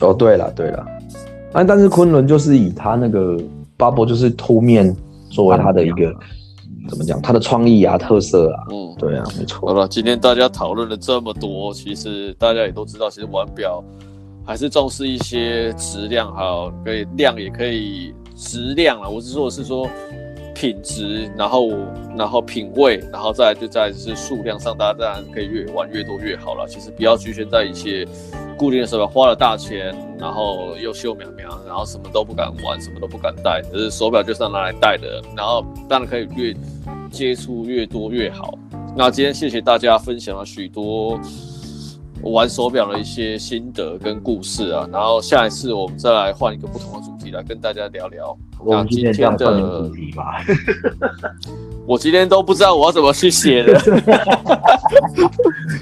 [0.07, 0.85] 哦，对了对了。
[1.51, 3.39] 但但是昆仑就是以它那个
[3.77, 4.95] bubble 就是凸面
[5.31, 6.15] 作为它的一个、嗯、
[6.88, 9.67] 怎么讲，它的创意啊特色啊，嗯，对啊，没错。
[9.67, 13.83] 好了，今天大家讨论了这么多，其实大家也都知道，其实玩表
[14.45, 19.09] 还是重视一些质量，还有可以量也可以质量啊。
[19.09, 19.88] 我是说的是说
[20.59, 21.69] 品质，然后
[22.17, 26.65] 然后品味，然后再就再是数量上，大家当然可以越玩越多越好了。
[26.67, 28.07] 其实不要局限在一些。
[28.57, 33.61] 固定的手表花了大钱，然后又秀苗苗，然后什么都不敢玩，什么都不敢戴。
[33.71, 36.55] 可是手表就是拿来戴的，然后当然可以越
[37.11, 38.57] 接触越多越好。
[38.95, 41.19] 那今天谢谢大家分享了许多
[42.24, 48.38] 玩手表的一些心得跟故事啊，然后下一次我们再来换一个不同的主题来跟大家聊聊。
[48.65, 50.43] 那今天的主题吧。
[51.88, 53.80] 我今天都不知道我要怎么去写的。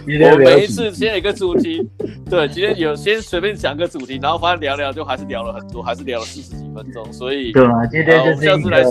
[0.06, 1.90] 我每一次先有一个主题，
[2.30, 8.84] 对，今天有先随便讲个主题，然后发现聊聊就还是聊了很多，还是聊了四十几分钟，所以对啊，今天就是一个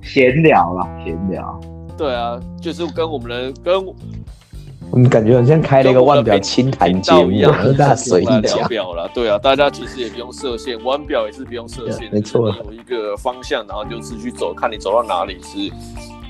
[0.00, 1.60] 闲聊了，闲聊。
[1.96, 3.84] 对啊，就是跟我们的跟，
[4.90, 9.10] 我们感觉好像开了一个腕表清谈节目一样，和大家随意聊表了。
[9.14, 15.70] 对啊，大家其实也不用设限，腕表也是不用设限，没错，有一个方向，然后就是去走，看你走到哪里是。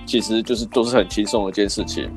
[0.07, 2.11] 其实就是都是很轻松的一件事情。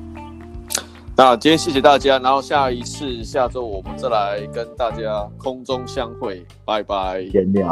[1.13, 7.67] 那今天谢谢大家，然后下一次下周我们再来跟大家空中相会，拜拜，见面。